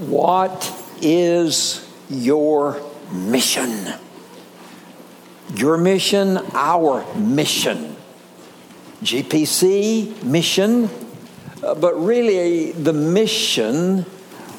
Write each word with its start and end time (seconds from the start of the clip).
What 0.00 0.72
is 1.02 1.86
your 2.08 2.80
mission? 3.12 3.92
Your 5.54 5.76
mission, 5.76 6.38
our 6.54 7.04
mission. 7.14 7.96
GPC 9.02 10.22
mission, 10.22 10.88
uh, 11.62 11.74
but 11.74 12.02
really 12.02 12.72
the 12.72 12.94
mission 12.94 14.06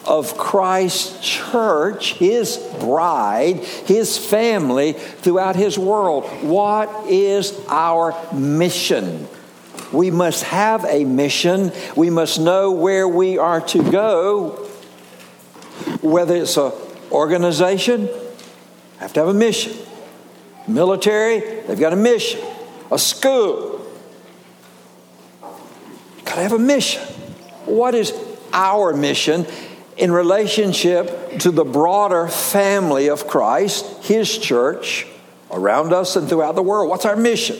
of 0.06 0.38
Christ's 0.38 1.20
church, 1.28 2.14
his 2.14 2.58
bride, 2.80 3.58
his 3.58 4.20
family 4.20 4.94
throughout 4.94 5.56
his 5.56 5.76
world. 5.76 6.26
What 6.44 7.08
is 7.08 7.60
our 7.68 8.16
mission? 8.32 9.28
We 9.92 10.12
must 10.12 10.44
have 10.44 10.86
a 10.86 11.04
mission. 11.04 11.72
We 11.96 12.12
must 12.12 12.40
know 12.40 12.72
where 12.72 13.08
we 13.08 13.40
are 13.40 13.62
to 13.62 13.92
go. 13.92 14.71
Whether 16.02 16.36
it's 16.36 16.58
an 16.58 16.72
organization, 17.12 18.10
have 19.00 19.14
to 19.14 19.20
have 19.20 19.30
a 19.30 19.34
mission. 19.34 19.74
Military, 20.68 21.62
they've 21.62 21.80
got 21.80 21.94
a 21.94 21.98
mission. 21.98 22.40
A 22.92 23.00
school, 23.00 23.86
got 26.26 26.36
to 26.36 26.42
have 26.42 26.54
a 26.54 26.60
mission. 26.60 27.02
What 27.66 27.96
is 27.96 28.14
our 28.54 28.94
mission 28.94 29.46
in 29.98 30.12
relationship 30.12 31.40
to 31.40 31.52
the 31.52 31.64
broader 31.64 32.28
family 32.28 33.08
of 33.08 33.28
Christ, 33.28 33.86
His 34.04 34.38
church, 34.38 35.08
around 35.50 35.94
us 35.94 36.16
and 36.16 36.28
throughout 36.28 36.56
the 36.56 36.64
world? 36.64 36.90
What's 36.90 37.06
our 37.06 37.16
mission? 37.16 37.58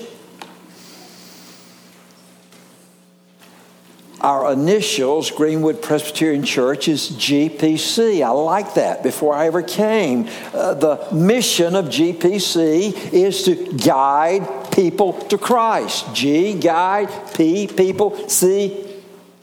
Our 4.22 4.54
initials, 4.54 5.32
Greenwood 5.32 5.82
Presbyterian 5.82 6.44
Church, 6.44 6.88
is 6.88 7.10
GPC. 7.10 8.24
I 8.24 8.30
like 8.30 8.76
that. 8.76 9.02
Before 9.02 9.34
I 9.34 9.48
ever 9.48 9.64
came, 9.64 10.30
uh, 10.54 10.76
the 10.76 11.08
mission 11.12 11.76
of 11.76 11.86
GPC 11.86 13.14
is 13.14 13.42
to 13.44 13.56
guide 13.78 14.72
people 14.72 15.14
to 15.14 15.40
Christ. 15.40 16.14
G, 16.14 16.54
guide, 16.54 17.10
P, 17.34 17.66
people, 17.66 18.30
C, 18.30 18.86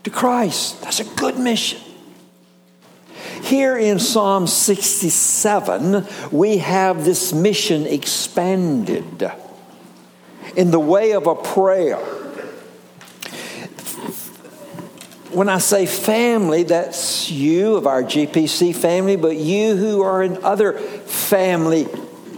to 0.04 0.10
Christ. 0.10 0.80
That's 0.82 1.00
a 1.00 1.04
good 1.16 1.40
mission. 1.40 1.80
Here 3.42 3.76
in 3.76 3.98
Psalm 3.98 4.46
67, 4.46 6.06
we 6.30 6.58
have 6.58 7.04
this 7.04 7.32
mission 7.32 7.84
expanded 7.84 9.28
in 10.56 10.70
the 10.70 10.78
way 10.78 11.12
of 11.14 11.26
a 11.26 11.34
prayer 11.34 11.98
when 15.30 15.48
I 15.48 15.58
say 15.58 15.86
family, 15.86 16.62
that's 16.62 17.30
you 17.30 17.76
of 17.76 17.86
our 17.86 18.02
GPC 18.02 18.74
family, 18.74 19.16
but 19.16 19.36
you 19.36 19.76
who 19.76 20.02
are 20.02 20.22
in 20.22 20.42
other 20.42 20.72
family 20.72 21.86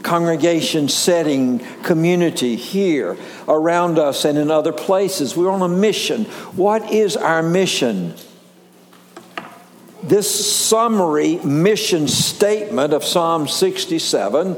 congregation 0.02 0.88
setting 0.88 1.60
community 1.82 2.56
here 2.56 3.16
around 3.46 3.98
us 3.98 4.24
and 4.24 4.38
in 4.38 4.50
other 4.50 4.72
places. 4.72 5.36
We're 5.36 5.50
on 5.50 5.62
a 5.62 5.68
mission. 5.68 6.24
What 6.56 6.90
is 6.90 7.16
our 7.16 7.42
mission? 7.42 8.14
This 10.02 10.56
summary 10.56 11.36
mission 11.36 12.08
statement 12.08 12.92
of 12.92 13.04
Psalm 13.04 13.46
67 13.46 14.56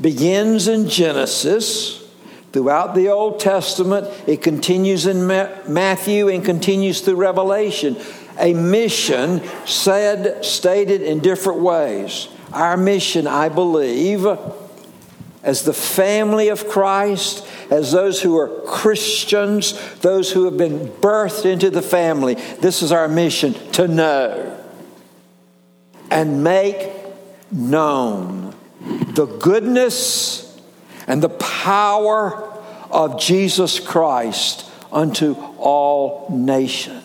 begins 0.00 0.68
in 0.68 0.88
Genesis 0.88 2.03
Throughout 2.54 2.94
the 2.94 3.08
Old 3.08 3.40
Testament, 3.40 4.06
it 4.28 4.40
continues 4.40 5.06
in 5.06 5.26
Matthew 5.26 6.28
and 6.28 6.44
continues 6.44 7.00
through 7.00 7.16
Revelation. 7.16 7.96
A 8.38 8.54
mission 8.54 9.42
said, 9.66 10.44
stated 10.44 11.02
in 11.02 11.18
different 11.18 11.58
ways. 11.58 12.28
Our 12.52 12.76
mission, 12.76 13.26
I 13.26 13.48
believe, 13.48 14.24
as 15.42 15.64
the 15.64 15.72
family 15.72 16.46
of 16.46 16.68
Christ, 16.68 17.44
as 17.72 17.90
those 17.90 18.22
who 18.22 18.38
are 18.38 18.60
Christians, 18.60 19.76
those 19.96 20.30
who 20.30 20.44
have 20.44 20.56
been 20.56 20.90
birthed 20.90 21.46
into 21.46 21.70
the 21.70 21.82
family, 21.82 22.34
this 22.60 22.82
is 22.82 22.92
our 22.92 23.08
mission 23.08 23.54
to 23.72 23.88
know 23.88 24.64
and 26.08 26.44
make 26.44 26.88
known 27.50 28.54
the 28.80 29.26
goodness 29.26 30.43
and 31.06 31.22
the 31.22 31.28
power 31.28 32.52
of 32.90 33.20
Jesus 33.20 33.80
Christ 33.80 34.70
unto 34.92 35.34
all 35.58 36.28
nations. 36.30 37.04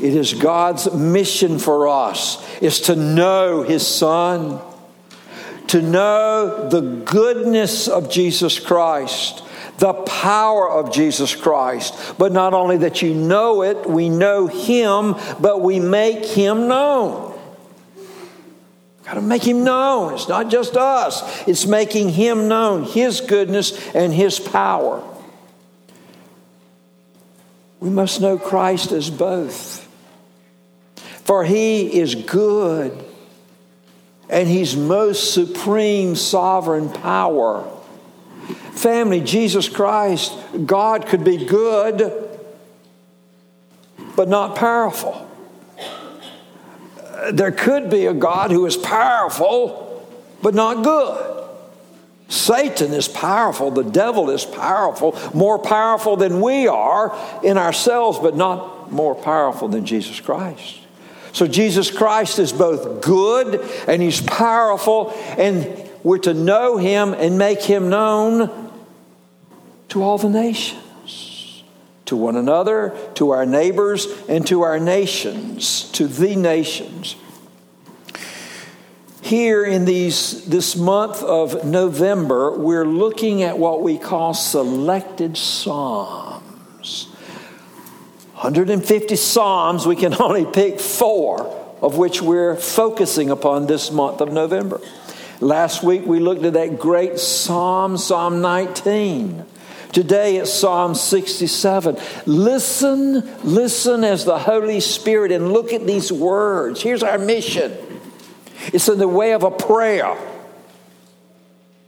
It 0.00 0.16
is 0.16 0.34
God's 0.34 0.92
mission 0.92 1.58
for 1.58 1.88
us 1.88 2.44
is 2.60 2.80
to 2.82 2.96
know 2.96 3.62
his 3.62 3.86
son, 3.86 4.60
to 5.68 5.80
know 5.80 6.68
the 6.68 6.80
goodness 6.80 7.88
of 7.88 8.10
Jesus 8.10 8.58
Christ, 8.58 9.42
the 9.78 9.92
power 9.92 10.70
of 10.70 10.92
Jesus 10.92 11.34
Christ. 11.34 12.14
But 12.18 12.32
not 12.32 12.52
only 12.52 12.78
that 12.78 13.02
you 13.02 13.14
know 13.14 13.62
it, 13.62 13.88
we 13.88 14.08
know 14.08 14.46
him, 14.46 15.14
but 15.40 15.60
we 15.60 15.78
make 15.78 16.24
him 16.24 16.68
known. 16.68 17.31
Got 19.12 19.20
to 19.20 19.26
make 19.26 19.46
him 19.46 19.62
known. 19.62 20.14
It's 20.14 20.26
not 20.26 20.48
just 20.48 20.74
us, 20.74 21.46
it's 21.46 21.66
making 21.66 22.08
him 22.08 22.48
known, 22.48 22.84
his 22.84 23.20
goodness 23.20 23.94
and 23.94 24.10
his 24.10 24.38
power. 24.38 25.04
We 27.78 27.90
must 27.90 28.22
know 28.22 28.38
Christ 28.38 28.90
as 28.90 29.10
both. 29.10 29.86
For 31.24 31.44
he 31.44 32.00
is 32.00 32.14
good 32.14 33.04
and 34.30 34.48
he's 34.48 34.78
most 34.78 35.34
supreme 35.34 36.16
sovereign 36.16 36.88
power. 36.88 37.68
Family, 38.72 39.20
Jesus 39.20 39.68
Christ, 39.68 40.32
God 40.64 41.04
could 41.04 41.22
be 41.22 41.44
good, 41.44 42.40
but 44.16 44.30
not 44.30 44.56
powerful 44.56 45.28
there 47.30 47.52
could 47.52 47.90
be 47.90 48.06
a 48.06 48.14
God 48.14 48.50
who 48.50 48.66
is 48.66 48.76
powerful, 48.76 50.06
but 50.42 50.54
not 50.54 50.82
good. 50.82 51.38
Satan 52.28 52.92
is 52.92 53.08
powerful, 53.08 53.70
the 53.70 53.84
devil 53.84 54.30
is 54.30 54.44
powerful, 54.44 55.18
more 55.34 55.58
powerful 55.58 56.16
than 56.16 56.40
we 56.40 56.66
are 56.66 57.14
in 57.44 57.58
ourselves, 57.58 58.18
but 58.18 58.34
not 58.36 58.90
more 58.90 59.14
powerful 59.14 59.68
than 59.68 59.84
Jesus 59.84 60.18
Christ. 60.18 60.78
So 61.32 61.46
Jesus 61.46 61.90
Christ 61.90 62.38
is 62.38 62.52
both 62.52 63.02
good 63.02 63.60
and 63.86 64.00
he's 64.00 64.20
powerful, 64.20 65.12
and 65.36 65.90
we're 66.02 66.18
to 66.18 66.34
know 66.34 66.78
him 66.78 67.12
and 67.12 67.38
make 67.38 67.62
him 67.62 67.90
known 67.90 68.72
to 69.90 70.02
all 70.02 70.16
the 70.16 70.30
nations 70.30 70.82
to 72.12 72.16
one 72.18 72.36
another, 72.36 72.94
to 73.14 73.30
our 73.30 73.46
neighbors, 73.46 74.06
and 74.28 74.46
to 74.46 74.60
our 74.60 74.78
nations, 74.78 75.90
to 75.92 76.06
the 76.06 76.36
nations. 76.36 77.16
Here 79.22 79.64
in 79.64 79.86
these, 79.86 80.44
this 80.44 80.76
month 80.76 81.22
of 81.22 81.64
November, 81.64 82.58
we're 82.58 82.84
looking 82.84 83.42
at 83.42 83.56
what 83.58 83.80
we 83.80 83.96
call 83.96 84.34
selected 84.34 85.38
Psalms. 85.38 87.06
150 88.34 89.16
Psalms, 89.16 89.86
we 89.86 89.96
can 89.96 90.14
only 90.20 90.44
pick 90.44 90.80
four 90.80 91.46
of 91.80 91.96
which 91.96 92.20
we're 92.20 92.56
focusing 92.56 93.30
upon 93.30 93.66
this 93.66 93.90
month 93.90 94.20
of 94.20 94.30
November. 94.30 94.82
Last 95.40 95.82
week 95.82 96.04
we 96.04 96.20
looked 96.20 96.44
at 96.44 96.52
that 96.52 96.78
great 96.78 97.18
Psalm, 97.18 97.96
Psalm 97.96 98.42
19. 98.42 99.46
Today 99.92 100.36
it's 100.36 100.52
Psalm 100.52 100.94
67. 100.94 101.98
Listen, 102.24 103.44
listen 103.44 104.04
as 104.04 104.24
the 104.24 104.38
Holy 104.38 104.80
Spirit 104.80 105.32
and 105.32 105.52
look 105.52 105.74
at 105.74 105.86
these 105.86 106.10
words. 106.10 106.80
Here's 106.80 107.02
our 107.02 107.18
mission 107.18 107.76
it's 108.72 108.88
in 108.88 108.98
the 108.98 109.08
way 109.08 109.32
of 109.32 109.42
a 109.42 109.50
prayer. 109.50 110.16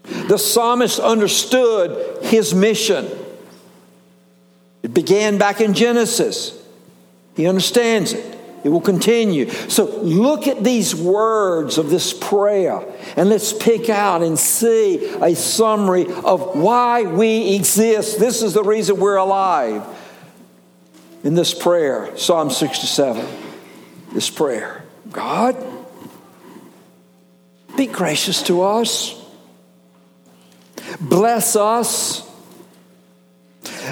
The 0.02 0.36
psalmist 0.36 0.98
understood 1.00 2.24
his 2.24 2.54
mission. 2.54 3.08
It 4.82 4.92
began 4.92 5.38
back 5.38 5.62
in 5.62 5.72
Genesis. 5.72 6.62
He 7.36 7.46
understands 7.46 8.12
it. 8.12 8.33
It 8.64 8.70
will 8.70 8.80
continue. 8.80 9.50
So 9.50 9.84
look 10.00 10.48
at 10.48 10.64
these 10.64 10.96
words 10.96 11.76
of 11.76 11.90
this 11.90 12.14
prayer 12.14 12.82
and 13.14 13.28
let's 13.28 13.52
pick 13.52 13.90
out 13.90 14.22
and 14.22 14.38
see 14.38 15.04
a 15.20 15.36
summary 15.36 16.06
of 16.06 16.56
why 16.58 17.02
we 17.02 17.54
exist. 17.54 18.18
This 18.18 18.40
is 18.42 18.54
the 18.54 18.62
reason 18.62 18.98
we're 18.98 19.16
alive. 19.16 19.86
In 21.22 21.34
this 21.34 21.52
prayer, 21.52 22.16
Psalm 22.16 22.50
67, 22.50 23.26
this 24.12 24.30
prayer 24.30 24.82
God, 25.10 25.56
be 27.76 27.86
gracious 27.86 28.42
to 28.44 28.62
us, 28.62 29.22
bless 30.98 31.54
us, 31.54 32.26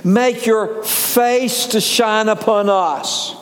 make 0.03 0.47
your 0.47 0.83
face 0.83 1.67
to 1.67 1.81
shine 1.81 2.31
upon 2.31 2.71
us 2.71 3.37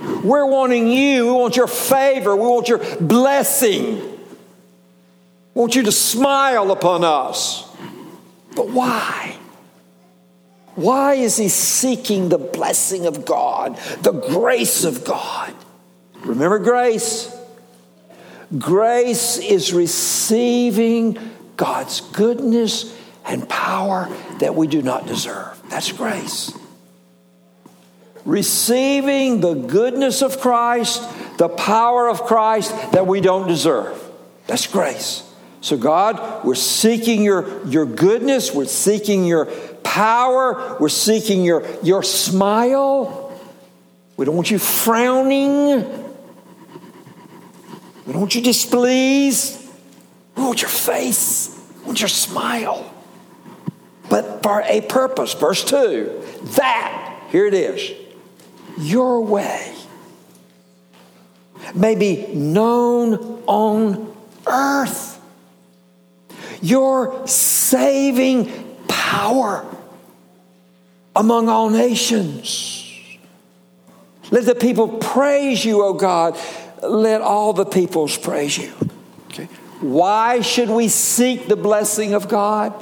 We're 0.00 0.46
wanting 0.46 0.88
you. 0.88 1.26
We 1.26 1.32
want 1.32 1.56
your 1.56 1.66
favor. 1.66 2.34
We 2.34 2.42
want 2.42 2.68
your 2.68 2.78
blessing. 3.00 3.96
We 3.96 5.60
want 5.60 5.74
you 5.74 5.82
to 5.84 5.92
smile 5.92 6.70
upon 6.70 7.04
us. 7.04 7.68
But 8.54 8.68
why? 8.68 9.38
Why 10.74 11.14
is 11.14 11.36
he 11.38 11.48
seeking 11.48 12.28
the 12.28 12.38
blessing 12.38 13.06
of 13.06 13.24
God, 13.24 13.78
the 14.02 14.12
grace 14.12 14.84
of 14.84 15.04
God? 15.04 15.54
Remember 16.20 16.58
grace. 16.58 17.34
Grace 18.58 19.38
is 19.38 19.72
receiving 19.72 21.18
God's 21.56 22.00
goodness 22.00 22.94
and 23.24 23.48
power 23.48 24.08
that 24.38 24.54
we 24.54 24.66
do 24.66 24.82
not 24.82 25.06
deserve. 25.06 25.60
That's 25.68 25.90
grace. 25.92 26.52
Receiving 28.26 29.40
the 29.40 29.54
goodness 29.54 30.20
of 30.20 30.40
Christ, 30.40 31.02
the 31.38 31.48
power 31.48 32.08
of 32.08 32.24
Christ 32.24 32.70
that 32.92 33.06
we 33.06 33.20
don't 33.22 33.48
deserve. 33.48 34.02
That's 34.46 34.66
grace. 34.66 35.22
So, 35.60 35.76
God, 35.76 36.44
we're 36.44 36.54
seeking 36.54 37.22
your, 37.22 37.66
your 37.66 37.86
goodness, 37.86 38.52
we're 38.52 38.66
seeking 38.66 39.24
your 39.24 39.46
power, 39.82 40.76
we're 40.78 40.88
seeking 40.88 41.44
your, 41.44 41.64
your 41.82 42.02
smile. 42.02 43.22
We 44.16 44.24
don't 44.24 44.34
want 44.34 44.50
you 44.50 44.58
frowning. 44.58 45.78
We 48.06 48.12
don't 48.12 48.20
want 48.20 48.34
you 48.34 48.42
displeased. 48.42 49.60
We 50.36 50.42
want 50.42 50.62
your 50.62 50.70
face. 50.70 51.58
We 51.80 51.86
want 51.86 52.00
your 52.00 52.08
smile. 52.08 52.92
But 54.08 54.42
for 54.42 54.62
a 54.62 54.80
purpose. 54.82 55.34
Verse 55.34 55.64
2 55.64 56.22
that, 56.56 57.22
here 57.30 57.46
it 57.46 57.54
is, 57.54 58.05
your 58.78 59.24
way 59.24 59.74
may 61.74 61.94
be 61.94 62.26
known 62.34 63.42
on 63.46 64.14
earth. 64.46 65.20
Your 66.62 67.26
saving 67.26 68.76
power 68.88 69.66
among 71.14 71.48
all 71.48 71.70
nations. 71.70 72.82
Let 74.30 74.44
the 74.44 74.54
people 74.54 74.88
praise 74.88 75.64
you, 75.64 75.82
O 75.82 75.92
God. 75.92 76.38
Let 76.82 77.20
all 77.20 77.52
the 77.52 77.64
peoples 77.64 78.16
praise 78.16 78.58
you. 78.58 78.72
Okay. 79.28 79.48
Why 79.80 80.40
should 80.40 80.68
we 80.68 80.88
seek 80.88 81.46
the 81.46 81.56
blessing 81.56 82.14
of 82.14 82.28
God? 82.28 82.72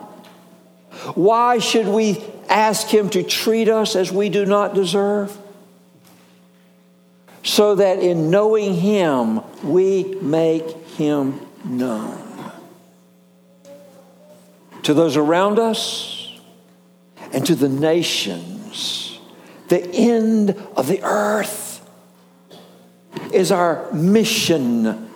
Why 1.14 1.58
should 1.58 1.86
we 1.86 2.24
ask 2.48 2.88
Him 2.88 3.10
to 3.10 3.22
treat 3.22 3.68
us 3.68 3.96
as 3.96 4.10
we 4.10 4.28
do 4.28 4.46
not 4.46 4.74
deserve? 4.74 5.36
So 7.44 7.74
that 7.74 7.98
in 7.98 8.30
knowing 8.30 8.74
Him, 8.74 9.42
we 9.62 10.16
make 10.20 10.66
Him 10.96 11.40
known. 11.62 12.20
To 14.84 14.94
those 14.94 15.16
around 15.16 15.58
us 15.58 16.32
and 17.32 17.44
to 17.46 17.54
the 17.54 17.68
nations, 17.68 19.20
the 19.68 19.86
end 19.92 20.50
of 20.74 20.88
the 20.88 21.02
earth 21.02 21.86
is 23.32 23.52
our 23.52 23.92
mission 23.92 25.10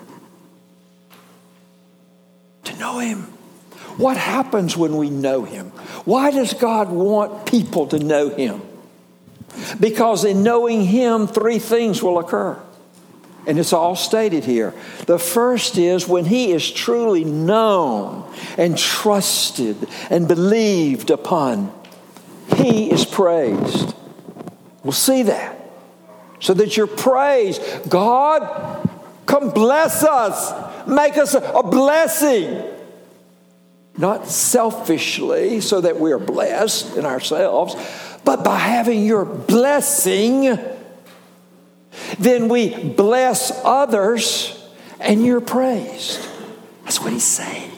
to 2.65 2.79
know 2.79 2.99
Him. 2.99 3.23
What 3.97 4.19
happens 4.19 4.77
when 4.77 4.97
we 4.97 5.09
know 5.09 5.45
Him? 5.45 5.71
Why 6.05 6.31
does 6.31 6.53
God 6.53 6.91
want 6.91 7.47
people 7.47 7.87
to 7.89 7.99
know 7.99 8.29
Him? 8.29 8.61
Because 9.79 10.25
in 10.25 10.43
knowing 10.43 10.85
Him, 10.85 11.27
three 11.27 11.59
things 11.59 12.03
will 12.03 12.19
occur. 12.19 12.61
And 13.47 13.59
it's 13.59 13.73
all 13.73 13.97
stated 13.97 14.45
here. 14.45 14.75
The 15.07 15.19
first 15.19 15.79
is 15.79 16.07
when 16.07 16.27
He 16.27 16.53
is 16.53 16.71
truly 16.71 17.25
known 17.25 18.31
and 18.59 18.77
trusted 18.77 19.89
and 20.11 20.29
believed 20.29 21.11
upon, 21.11 21.73
He 22.57 22.91
is 22.91 23.05
praised. 23.05 23.95
We'll 24.83 24.93
see 24.93 25.23
that. 25.25 25.57
So 26.41 26.55
that 26.55 26.77
you're 26.77 26.87
praised. 26.87 27.63
God, 27.89 28.89
come 29.27 29.51
bless 29.51 30.05
us, 30.05 30.87
make 30.87 31.17
us 31.17 31.35
a 31.35 31.63
blessing 31.63 32.75
not 33.99 34.29
selfishly 34.29 35.61
so 35.61 35.81
that 35.81 35.99
we 35.99 36.13
are 36.13 36.21
blessed 36.21 36.97
in 36.97 37.05
ourselves, 37.05 37.75
but 38.25 38.45
by 38.45 38.59
having 38.59 39.05
your 39.05 39.25
blessing, 39.25 40.59
then 42.19 42.49
we 42.49 42.75
bless 42.75 43.53
others 43.65 44.55
and 45.01 45.25
you're 45.25 45.41
praised. 45.41 46.27
That's 46.85 47.01
what 47.01 47.13
he's 47.13 47.25
saying. 47.25 47.73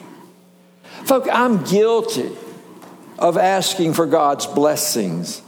Folks, 1.05 1.29
I'm 1.33 1.65
guilty 1.65 2.31
of 3.19 3.37
asking 3.37 3.95
for 3.95 4.07
God's 4.07 4.47
blessings 4.47 5.43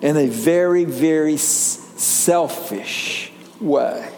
in 0.00 0.16
a 0.16 0.26
very, 0.26 0.84
very 0.84 1.36
selfish 1.36 3.32
way. 3.60 4.08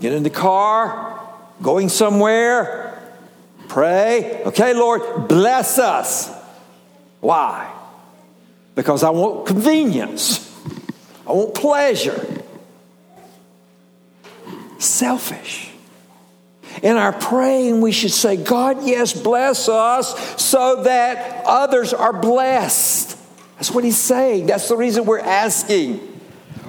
Get 0.00 0.12
in 0.12 0.22
the 0.22 0.30
car, 0.30 1.20
going 1.60 1.88
somewhere, 1.88 2.88
Pray. 3.68 4.42
Okay, 4.44 4.72
Lord, 4.72 5.28
bless 5.28 5.78
us. 5.78 6.30
Why? 7.20 7.72
Because 8.78 9.02
I 9.02 9.10
want 9.10 9.44
convenience, 9.44 10.38
I 11.26 11.32
want 11.32 11.52
pleasure. 11.52 12.44
Selfish. 14.78 15.72
In 16.84 16.96
our 16.96 17.12
praying, 17.12 17.80
we 17.80 17.90
should 17.90 18.12
say, 18.12 18.36
God, 18.36 18.86
yes, 18.86 19.12
bless 19.20 19.68
us 19.68 20.40
so 20.40 20.84
that 20.84 21.42
others 21.44 21.92
are 21.92 22.12
blessed. 22.12 23.18
That's 23.56 23.72
what 23.72 23.82
he's 23.82 23.96
saying. 23.96 24.46
That's 24.46 24.68
the 24.68 24.76
reason 24.76 25.06
we're 25.06 25.18
asking. 25.18 26.20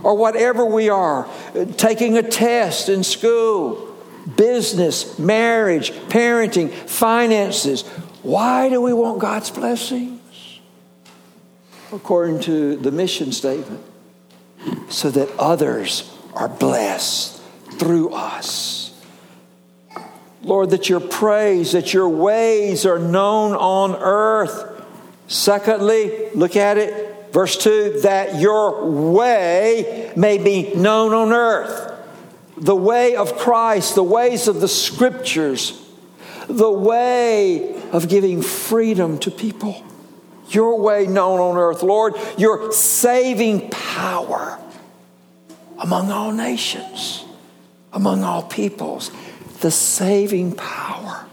Or 0.02 0.18
whatever 0.18 0.66
we 0.66 0.90
are, 0.90 1.30
taking 1.78 2.18
a 2.18 2.24
test 2.24 2.90
in 2.90 3.04
school 3.04 3.86
business, 4.36 5.20
marriage, 5.20 5.92
parenting, 5.92 6.72
finances. 6.72 7.84
Why 8.24 8.70
do 8.70 8.82
we 8.82 8.94
want 8.94 9.20
God's 9.20 9.52
blessings? 9.52 10.19
According 11.92 12.42
to 12.42 12.76
the 12.76 12.92
mission 12.92 13.32
statement, 13.32 13.84
so 14.90 15.10
that 15.10 15.30
others 15.40 16.16
are 16.34 16.48
blessed 16.48 17.42
through 17.80 18.14
us. 18.14 18.94
Lord, 20.44 20.70
that 20.70 20.88
your 20.88 21.00
praise, 21.00 21.72
that 21.72 21.94
your 21.94 22.10
ways 22.10 22.86
are 22.86 23.00
known 23.00 23.54
on 23.54 23.96
earth. 23.96 24.86
Secondly, 25.28 26.30
look 26.36 26.56
at 26.56 26.78
it, 26.78 27.32
verse 27.32 27.58
2 27.58 28.02
that 28.02 28.40
your 28.40 28.90
way 28.90 30.12
may 30.16 30.38
be 30.38 30.74
known 30.76 31.14
on 31.14 31.32
earth 31.34 31.90
the 32.60 32.76
way 32.76 33.16
of 33.16 33.38
Christ, 33.38 33.96
the 33.96 34.04
ways 34.04 34.48
of 34.48 34.62
the 34.62 34.68
scriptures, 34.68 35.82
the 36.48 36.70
way 36.70 37.82
of 37.92 38.10
giving 38.10 38.42
freedom 38.42 39.18
to 39.20 39.32
people. 39.32 39.84
Your 40.50 40.80
way 40.80 41.06
known 41.06 41.40
on 41.40 41.58
earth, 41.58 41.84
Lord, 41.84 42.16
your 42.38 42.72
saving 42.72 43.70
power 43.70 44.60
among 45.78 46.12
all 46.12 46.32
nations, 46.32 47.24
among 47.94 48.24
all 48.24 48.44
peoples. 48.44 49.12
The 49.62 49.72
saving 49.72 50.56
power 50.56 51.26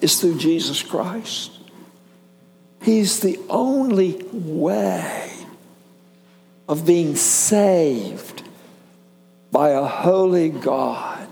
is 0.00 0.20
through 0.20 0.38
Jesus 0.38 0.82
Christ. 0.82 1.52
He's 2.82 3.20
the 3.20 3.38
only 3.48 4.22
way 4.32 5.32
of 6.68 6.86
being 6.86 7.16
saved 7.16 8.42
by 9.50 9.70
a 9.70 9.84
holy 9.84 10.50
God 10.50 11.26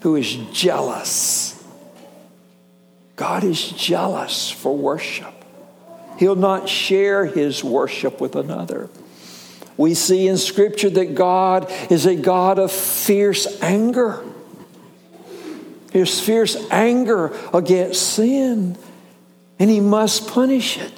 who 0.00 0.16
is 0.16 0.34
jealous. 0.52 1.57
God 3.18 3.42
is 3.42 3.72
jealous 3.72 4.48
for 4.48 4.74
worship. 4.76 5.34
He'll 6.18 6.36
not 6.36 6.68
share 6.68 7.26
his 7.26 7.64
worship 7.64 8.20
with 8.20 8.36
another. 8.36 8.88
We 9.76 9.94
see 9.94 10.28
in 10.28 10.38
Scripture 10.38 10.90
that 10.90 11.16
God 11.16 11.70
is 11.90 12.06
a 12.06 12.14
God 12.14 12.60
of 12.60 12.70
fierce 12.70 13.60
anger. 13.60 14.24
His 15.92 16.20
fierce 16.20 16.56
anger 16.70 17.36
against 17.52 18.14
sin, 18.14 18.78
and 19.58 19.68
he 19.68 19.80
must 19.80 20.28
punish 20.28 20.78
it. 20.78 20.92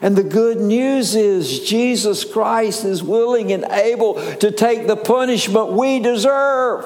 And 0.00 0.16
the 0.16 0.22
good 0.22 0.58
news 0.58 1.14
is 1.14 1.68
Jesus 1.68 2.24
Christ 2.24 2.84
is 2.84 3.02
willing 3.02 3.52
and 3.52 3.64
able 3.64 4.14
to 4.36 4.50
take 4.50 4.86
the 4.86 4.96
punishment 4.96 5.72
we 5.72 5.98
deserve 5.98 6.84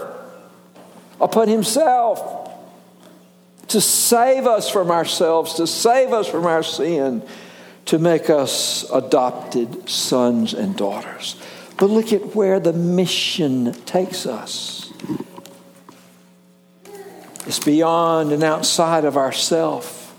upon 1.21 1.49
himself 1.49 2.40
to 3.71 3.81
save 3.81 4.47
us 4.47 4.69
from 4.69 4.91
ourselves, 4.91 5.55
to 5.55 5.67
save 5.67 6.13
us 6.13 6.29
from 6.29 6.45
our 6.45 6.63
sin, 6.63 7.23
to 7.87 7.99
make 7.99 8.29
us 8.29 8.89
adopted 8.91 9.89
sons 9.89 10.55
and 10.55 10.77
daughters. 10.77 11.41
But 11.77 11.91
look 11.91 12.13
at 12.13 12.35
where 12.35 12.61
the 12.61 12.73
mission 12.73 13.73
takes 13.85 14.27
us. 14.27 14.93
It's 17.47 17.59
beyond 17.59 18.33
and 18.33 18.45
outside 18.45 19.05
of 19.05 19.17
ourself. 19.17 20.15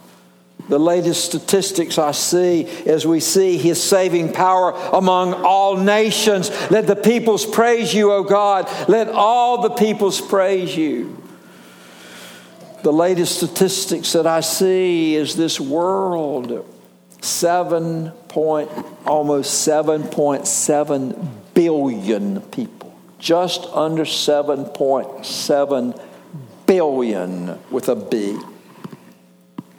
The 0.69 0.79
latest 0.79 1.25
statistics 1.25 1.97
I 1.97 2.11
see 2.11 2.65
as 2.85 3.05
we 3.05 3.19
see 3.19 3.57
his 3.57 3.81
saving 3.81 4.31
power 4.31 4.71
among 4.93 5.33
all 5.33 5.75
nations. 5.75 6.49
Let 6.71 6.87
the 6.87 6.95
peoples 6.95 7.45
praise 7.45 7.93
you, 7.93 8.11
O 8.13 8.23
God. 8.23 8.69
Let 8.87 9.09
all 9.09 9.61
the 9.61 9.71
peoples 9.71 10.21
praise 10.21 10.75
you. 10.75 11.21
The 12.83 12.91
latest 12.91 13.37
statistics 13.37 14.13
that 14.13 14.25
I 14.25 14.39
see 14.39 15.15
is 15.15 15.35
this 15.35 15.59
world 15.59 16.65
seven 17.21 18.09
point 18.27 18.71
almost 19.05 19.67
7.7 19.67 21.29
billion 21.53 22.41
people. 22.41 22.97
Just 23.19 23.65
under 23.67 24.03
7.7 24.03 26.01
billion 26.65 27.59
with 27.69 27.87
a 27.89 27.95
b. 27.95 28.39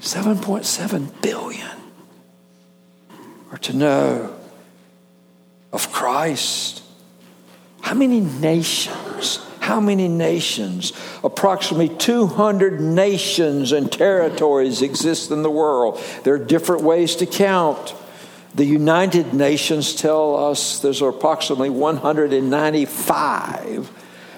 7.7 0.01 1.23
billion 1.23 1.71
are 3.51 3.59
to 3.59 3.73
know 3.73 4.37
of 5.73 5.91
christ. 5.91 6.83
How 7.81 7.95
many 7.95 8.21
nations 8.21 9.41
how 9.63 9.81
many 9.81 10.09
nations? 10.09 10.93
Approximately 11.23 11.91
200 11.97 12.81
nations 12.81 13.71
and 13.71 13.91
territories 13.91 14.83
exist 14.83 15.31
in 15.31 15.43
the 15.43 15.51
world. 15.51 16.03
There 16.25 16.35
are 16.35 16.45
different 16.45 16.83
ways 16.83 17.15
to 17.17 17.27
count. 17.27 17.95
The 18.57 18.65
United 18.65 19.33
Nations 19.33 19.95
tell 19.95 20.51
us 20.51 20.81
there's 20.81 21.01
approximately 21.01 21.71
195. 21.71 23.91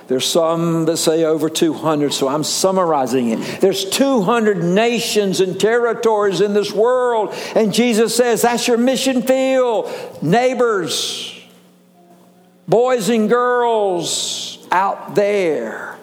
There's 0.07 0.27
some 0.27 0.85
that 0.85 0.99
say 0.99 1.25
over 1.25 1.49
200, 1.49 2.13
so 2.13 2.29
I'm 2.29 2.45
summarizing 2.45 3.31
it. 3.31 3.61
There's 3.63 3.89
200 3.89 4.63
nations 4.63 5.41
and 5.41 5.59
territories 5.59 6.43
in 6.43 6.53
this 6.53 6.71
world, 6.71 7.33
and 7.57 7.73
Jesus 7.73 8.15
says 8.15 8.43
that's 8.43 8.69
your 8.69 8.77
mission 8.77 9.23
field. 9.23 9.91
Neighbors, 10.21 11.35
boys 12.69 13.09
and 13.09 13.31
girls, 13.31 14.54
out 14.75 15.15
there. 15.15 15.97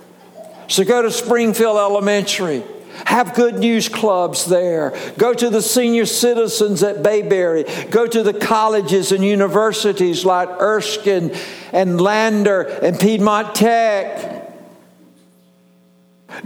So 0.68 0.86
go 0.86 1.02
to 1.02 1.12
Springfield 1.12 1.76
Elementary. 1.78 2.64
Have 3.06 3.34
good 3.34 3.56
news 3.56 3.90
clubs 3.90 4.46
there. 4.46 4.98
Go 5.18 5.34
to 5.34 5.50
the 5.50 5.62
senior 5.62 6.06
citizens 6.06 6.82
at 6.82 7.04
Bayberry. 7.04 7.66
Go 7.90 8.08
to 8.08 8.24
the 8.24 8.34
colleges 8.34 9.12
and 9.12 9.24
universities 9.24 10.24
like 10.24 10.50
Erskine 10.62 11.36
and 11.74 12.00
Lander 12.00 12.62
and 12.62 12.98
Piedmont 12.98 13.54
Tech. 13.54 14.54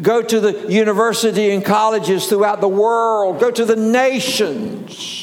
Go 0.02 0.24
to 0.24 0.40
the 0.40 0.74
university 0.74 1.52
and 1.52 1.64
colleges 1.64 2.28
throughout 2.28 2.62
the 2.62 2.68
world. 2.68 3.40
Go 3.40 3.52
to 3.52 3.66
the 3.66 3.76
nations. 3.76 5.22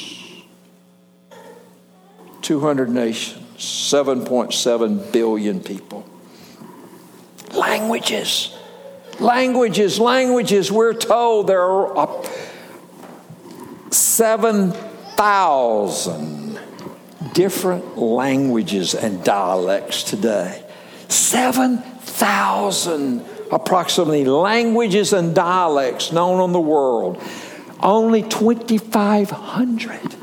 200 2.43 2.89
nations, 2.89 3.45
7.7 3.57 5.13
billion 5.13 5.61
people. 5.61 6.12
Languages. 7.53 8.57
Languages, 9.21 10.01
languages. 10.01 10.73
We're 10.73 10.95
told 10.95 11.47
there 11.47 11.63
are 11.63 12.25
7,000 13.91 16.59
different 17.33 17.97
languages 17.99 18.95
and 18.95 19.23
dialects 19.23 20.03
today. 20.03 20.65
7,000 21.09 23.25
approximately 23.51 24.25
languages 24.25 25.13
and 25.13 25.35
dialects 25.35 26.13
known 26.13 26.41
on 26.41 26.53
the 26.53 26.61
world. 26.61 27.21
Only 27.81 28.23
2,500 28.23 30.17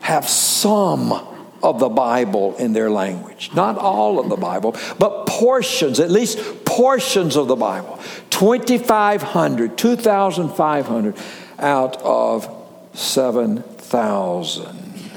have 0.00 0.28
some 0.28 1.33
of 1.64 1.80
the 1.80 1.88
Bible 1.88 2.54
in 2.56 2.74
their 2.74 2.90
language. 2.90 3.50
Not 3.54 3.78
all 3.78 4.20
of 4.20 4.28
the 4.28 4.36
Bible, 4.36 4.76
but 4.98 5.26
portions, 5.26 5.98
at 5.98 6.10
least 6.10 6.66
portions 6.66 7.36
of 7.36 7.48
the 7.48 7.56
Bible. 7.56 7.98
2,500, 8.28 9.78
2,500 9.78 11.16
out 11.58 11.96
of 12.02 12.54
7,000 12.92 15.10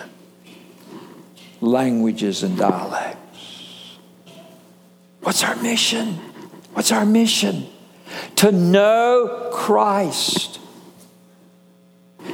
languages 1.59 2.43
and 2.43 2.57
dialects. 2.57 3.97
What's 5.19 5.43
our 5.43 5.57
mission? 5.57 6.13
What's 6.73 6.93
our 6.93 7.05
mission? 7.05 7.65
To 8.37 8.53
know 8.53 9.49
Christ 9.51 10.61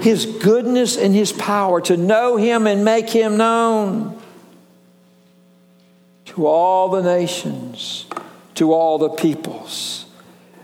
his 0.04 0.26
goodness 0.26 0.98
and 0.98 1.16
His 1.16 1.32
power, 1.32 1.80
to 1.80 1.96
know 1.96 2.36
Him 2.36 2.68
and 2.68 2.84
make 2.84 3.10
Him 3.10 3.38
known 3.38 4.22
to 6.26 6.46
all 6.46 6.90
the 6.90 7.02
nations, 7.02 8.06
to 8.56 8.74
all 8.74 8.98
the 8.98 9.08
peoples. 9.08 10.06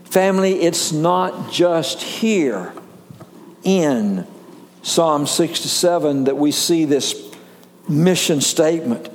Family, 0.04 0.60
it's 0.60 0.92
not 0.92 1.50
just 1.50 2.02
here 2.02 2.74
in 3.64 4.26
Psalm 4.82 5.26
67 5.26 6.24
that 6.24 6.36
we 6.36 6.52
see 6.52 6.84
this 6.84 7.14
mission 7.88 8.42
statement. 8.42 9.08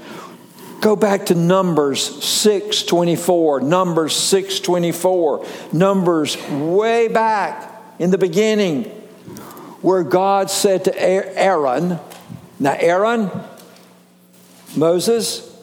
Go 0.82 0.96
back 0.96 1.28
to 1.28 1.36
Numbers 1.36 2.02
624, 2.26 3.62
Numbers 3.62 4.16
624, 4.16 5.46
Numbers 5.72 6.36
way 6.50 7.10
back 7.10 7.72
in 8.00 8.10
the 8.10 8.18
beginning 8.18 9.04
where 9.86 10.02
God 10.02 10.50
said 10.50 10.86
to 10.86 11.00
Aaron, 11.00 12.00
now, 12.60 12.76
Aaron, 12.76 13.30
Moses, 14.76 15.56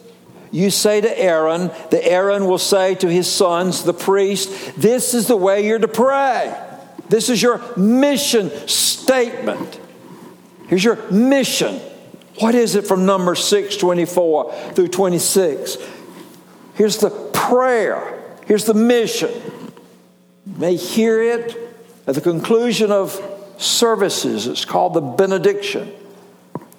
you 0.49 0.69
say 0.69 1.01
to 1.01 1.19
Aaron, 1.19 1.71
the 1.91 2.01
Aaron 2.01 2.45
will 2.45 2.57
say 2.57 2.95
to 2.95 3.09
his 3.09 3.29
sons, 3.29 3.83
the 3.83 3.93
priest, 3.93 4.77
this 4.77 5.13
is 5.13 5.27
the 5.27 5.35
way 5.35 5.67
you're 5.67 5.77
to 5.77 5.89
pray. 5.89 6.57
This 7.09 7.27
is 7.27 7.41
your 7.41 7.61
mission 7.75 8.49
statement. 8.65 9.77
Here's 10.67 10.85
your 10.85 11.11
mission. 11.11 11.81
What 12.39 12.55
is 12.55 12.75
it 12.75 12.87
from 12.87 13.05
number 13.05 13.35
6, 13.35 13.75
24 13.75 14.53
through 14.71 14.87
26? 14.87 15.77
Here's 16.75 16.97
the 16.99 17.09
prayer. 17.33 18.23
Here's 18.45 18.63
the 18.63 18.73
mission. 18.73 19.31
You 20.45 20.59
may 20.59 20.77
hear 20.77 21.21
it 21.21 21.57
at 22.07 22.15
the 22.15 22.21
conclusion 22.21 22.89
of 22.89 23.32
services. 23.57 24.47
It's 24.47 24.65
called 24.65 24.93
the 24.93 25.01
benediction. 25.01 25.91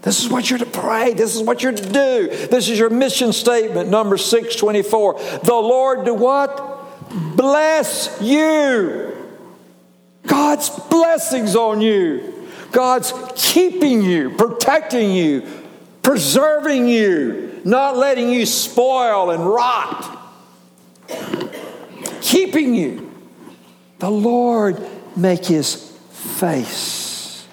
This 0.03 0.23
is 0.23 0.29
what 0.29 0.51
you're 0.51 0.59
to 0.59 0.67
pray. 0.67 1.15
This 1.15 1.35
is 1.35 1.43
what 1.43 1.63
you're 1.63 1.73
to 1.73 1.83
do. 1.83 2.29
This 2.29 2.69
is 2.69 2.79
your 2.79 2.91
mission 2.91 3.33
statement, 3.33 3.89
number 3.89 4.19
624. 4.19 5.15
The 5.43 5.55
Lord 5.55 6.05
do 6.05 6.13
what? 6.13 7.07
Bless 7.37 8.21
you. 8.21 9.17
God's 10.27 10.69
blessings 10.69 11.57
on 11.57 11.81
you. 11.81 12.49
God's 12.71 13.15
keeping 13.35 14.03
you, 14.03 14.31
protecting 14.31 15.11
you, 15.13 15.47
preserving 16.03 16.87
you, 16.89 17.63
not 17.65 17.97
letting 17.97 18.31
you 18.31 18.45
spoil 18.45 19.31
and 19.31 19.47
rot. 19.47 20.21
Keeping 22.21 22.75
you. 22.75 23.11
The 24.01 24.11
Lord 24.11 24.87
make 25.17 25.47
his 25.47 25.94
face, 26.25 27.47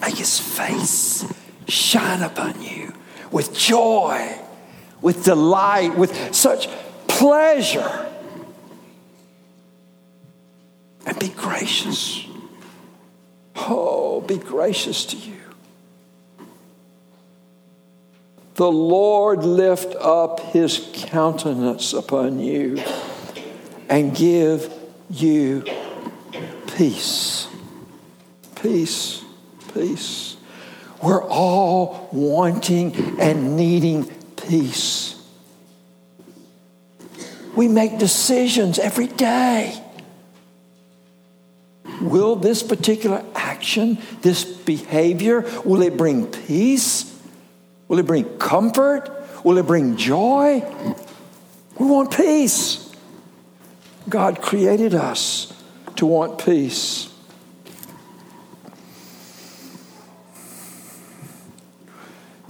make 0.00 0.16
his 0.16 0.38
face 0.38 1.24
shine 1.68 2.22
upon 2.22 2.60
you 2.62 2.94
with 3.30 3.54
joy, 3.54 4.38
with 5.00 5.24
delight, 5.24 5.96
with 5.96 6.34
such 6.34 6.68
pleasure. 7.08 8.06
And 11.06 11.18
be 11.18 11.28
gracious. 11.28 12.26
Oh, 13.56 14.20
be 14.20 14.36
gracious 14.38 15.04
to 15.06 15.16
you. 15.16 15.38
The 18.54 18.70
Lord 18.70 19.44
lift 19.44 19.96
up 19.96 20.40
his 20.40 20.90
countenance 20.92 21.92
upon 21.92 22.38
you 22.38 22.82
and 23.88 24.14
give 24.14 24.72
you 25.10 25.64
peace 26.76 27.48
peace, 28.62 29.24
peace. 29.74 30.36
We're 31.02 31.24
all 31.24 32.08
wanting 32.12 33.20
and 33.20 33.56
needing 33.56 34.04
peace. 34.36 35.20
We 37.56 37.68
make 37.68 37.98
decisions 37.98 38.78
every 38.78 39.08
day. 39.08 39.78
Will 42.00 42.36
this 42.36 42.62
particular 42.62 43.24
action, 43.34 43.98
this 44.22 44.44
behavior, 44.44 45.40
will 45.64 45.82
it 45.82 45.96
bring 45.96 46.26
peace? 46.26 47.08
Will 47.88 47.98
it 47.98 48.06
bring 48.06 48.38
comfort? 48.38 49.10
Will 49.44 49.58
it 49.58 49.66
bring 49.66 49.96
joy? 49.96 50.60
We 51.78 51.86
want 51.86 52.16
peace. 52.16 52.94
God 54.08 54.40
created 54.40 54.94
us 54.94 55.52
to 55.96 56.06
want 56.06 56.44
peace. 56.44 57.11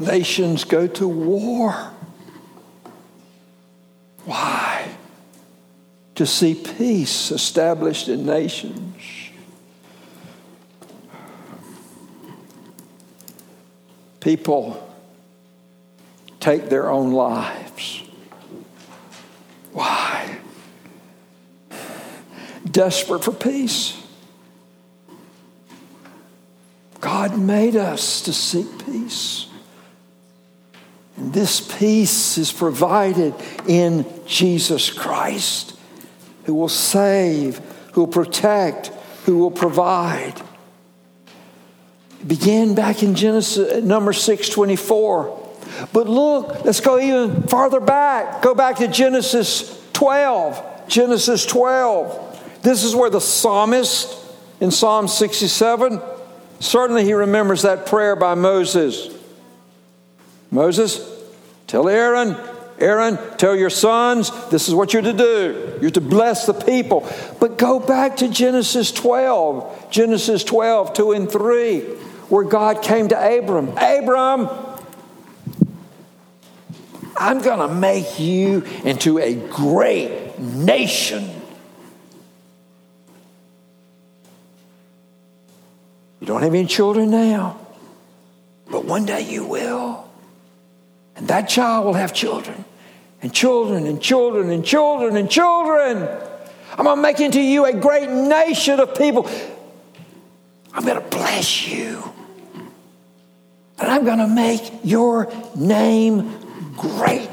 Nations 0.03 0.65
go 0.65 0.89
to 0.89 1.07
war. 1.07 1.93
Why? 4.25 4.89
To 6.17 6.27
see 6.27 6.55
peace 6.55 7.31
established 7.31 8.09
in 8.09 8.27
nations. 8.27 8.97
People 14.19 14.89
take 16.41 16.69
their 16.69 16.91
own 16.91 17.13
lives. 17.13 18.03
Why? 19.73 20.39
Desperate 22.69 23.23
for 23.23 23.33
peace. 23.33 24.01
God 27.01 27.39
made 27.39 27.77
us 27.77 28.21
to 28.23 28.33
seek 28.33 28.85
peace. 28.85 29.47
And 31.23 31.33
this 31.33 31.61
peace 31.61 32.37
is 32.37 32.51
provided 32.51 33.33
in 33.69 34.05
Jesus 34.27 34.91
Christ, 34.91 35.79
who 36.47 36.55
will 36.55 36.69
save, 36.69 37.59
who 37.93 38.01
will 38.01 38.09
protect, 38.09 38.89
who 39.25 39.39
will 39.39 39.53
provide. 39.53 40.35
It 42.21 42.27
began 42.27 42.75
back 42.75 43.05
in 43.05 43.15
Genesis 43.15 43.73
uh, 43.73 43.81
number 43.85 44.13
624. 44.13 45.51
But 45.93 46.09
look, 46.09 46.65
let's 46.65 46.81
go 46.81 46.99
even 46.99 47.45
farther 47.45 47.79
back. 47.79 48.43
Go 48.43 48.53
back 48.53 48.79
to 48.79 48.89
Genesis 48.89 49.81
12. 49.93 50.89
Genesis 50.89 51.47
12. 51.47 52.63
This 52.65 52.83
is 52.83 52.97
where 52.97 53.11
the 53.11 53.21
psalmist 53.21 54.19
in 54.61 54.73
Psalm 54.73 55.07
67, 55.07 56.03
certainly 56.59 57.05
he 57.05 57.13
remembers 57.13 57.63
that 57.63 57.87
prayer 57.87 58.17
by 58.17 58.35
Moses. 58.35 59.09
Moses, 60.51 61.12
tell 61.67 61.89
Aaron, 61.89 62.37
Aaron, 62.79 63.19
tell 63.37 63.55
your 63.55 63.71
sons, 63.71 64.31
this 64.49 64.69
is 64.69 64.75
what 64.75 64.93
you're 64.93 65.03
to 65.03 65.13
do. 65.13 65.79
You're 65.81 65.91
to 65.93 66.01
bless 66.01 66.47
the 66.47 66.55
people. 66.55 67.09
But 67.39 67.57
go 67.57 67.79
back 67.79 68.17
to 68.19 68.29
Genesis 68.29 68.91
12, 68.91 69.91
Genesis 69.91 70.43
12, 70.43 70.93
2 70.93 71.13
and 71.13 71.31
3, 71.31 71.81
where 72.29 72.45
God 72.45 72.83
came 72.83 73.09
to 73.09 73.39
Abram. 73.39 73.69
Abram, 73.77 74.49
I'm 77.17 77.41
going 77.41 77.69
to 77.69 77.73
make 77.73 78.19
you 78.19 78.65
into 78.85 79.19
a 79.19 79.35
great 79.35 80.39
nation. 80.41 81.31
You 86.21 86.27
don't 86.27 86.43
have 86.43 86.55
any 86.55 86.67
children 86.67 87.11
now, 87.11 87.59
but 88.71 88.85
one 88.85 89.05
day 89.05 89.21
you 89.29 89.45
will. 89.45 90.02
And 91.23 91.29
that 91.29 91.49
child 91.49 91.87
will 91.87 91.95
have 91.95 92.13
children, 92.13 92.65
and 93.23 93.33
children, 93.33 93.87
and 93.87 94.03
children, 94.03 94.51
and 94.51 94.65
children, 94.65 95.17
and 95.17 95.31
children. 95.31 96.09
I'm 96.77 96.85
going 96.85 96.97
to 96.97 97.01
make 97.01 97.21
into 97.21 97.41
you 97.41 97.65
a 97.65 97.73
great 97.73 98.11
nation 98.11 98.81
of 98.81 98.97
people. 98.97 99.31
I'm 100.75 100.85
going 100.85 101.01
to 101.01 101.09
bless 101.17 101.69
you. 101.69 102.03
And 103.79 103.89
I'm 103.89 104.05
going 104.05 104.19
to 104.19 104.27
make 104.27 104.69
your 104.83 105.33
name 105.55 106.75
great 106.77 107.31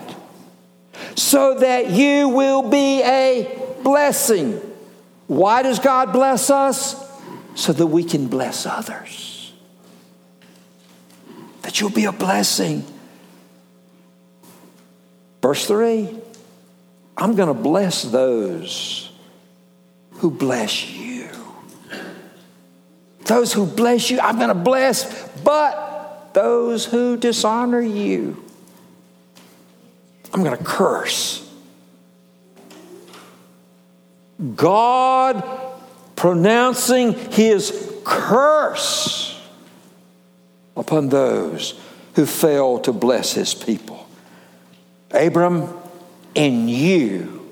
so 1.15 1.55
that 1.55 1.89
you 1.89 2.29
will 2.29 2.69
be 2.69 3.01
a 3.01 3.75
blessing. 3.81 4.61
Why 5.25 5.63
does 5.63 5.79
God 5.79 6.13
bless 6.13 6.51
us? 6.51 6.95
So 7.55 7.73
that 7.73 7.87
we 7.87 8.03
can 8.03 8.27
bless 8.27 8.67
others. 8.67 9.51
That 11.63 11.81
you'll 11.81 11.89
be 11.89 12.05
a 12.05 12.11
blessing. 12.11 12.85
Verse 15.41 15.65
3 15.67 16.19
I'm 17.17 17.35
going 17.35 17.47
to 17.47 17.53
bless 17.53 18.03
those 18.03 19.11
who 20.11 20.31
bless 20.31 20.89
you. 20.89 21.29
Those 23.25 23.53
who 23.53 23.65
bless 23.65 24.09
you, 24.09 24.19
I'm 24.19 24.37
going 24.37 24.49
to 24.49 24.55
bless, 24.55 25.27
but 25.43 26.33
those 26.33 26.85
who 26.85 27.17
dishonor 27.17 27.81
you, 27.81 28.43
I'm 30.33 30.43
going 30.43 30.57
to 30.57 30.63
curse. 30.63 31.45
God 34.55 35.43
pronouncing 36.15 37.13
his 37.31 37.93
curse 38.03 39.39
upon 40.75 41.09
those 41.09 41.79
who 42.15 42.25
fail 42.25 42.79
to 42.79 42.93
bless 42.93 43.33
his 43.33 43.53
people. 43.53 44.08
Abram, 45.11 45.73
in 46.35 46.67
you, 46.67 47.49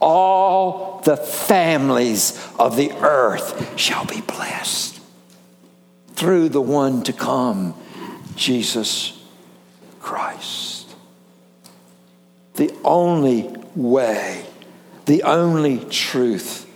all 0.00 1.00
the 1.04 1.16
families 1.16 2.38
of 2.58 2.76
the 2.76 2.92
earth 2.92 3.78
shall 3.78 4.04
be 4.04 4.20
blessed 4.20 5.00
through 6.14 6.48
the 6.48 6.60
one 6.60 7.02
to 7.04 7.12
come, 7.12 7.74
Jesus 8.36 9.20
Christ 10.00 10.78
the 12.58 12.74
only 12.84 13.48
way, 13.76 14.44
the 15.06 15.22
only 15.22 15.78
truth, 15.78 16.68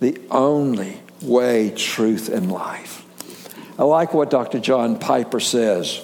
the 0.00 0.18
only 0.30 1.00
way, 1.20 1.70
truth, 1.70 2.30
and 2.30 2.50
life. 2.50 3.04
I 3.78 3.84
like 3.84 4.14
what 4.14 4.30
Dr. 4.30 4.58
John 4.58 4.98
Piper 4.98 5.38
says. 5.38 6.02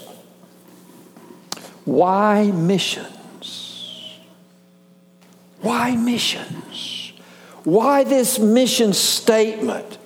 Why 1.87 2.51
missions? 2.51 3.18
Why 5.61 5.97
missions? 5.97 7.13
Why 7.65 8.05
this 8.05 8.39
mission 8.39 8.93
statement? 8.93 9.99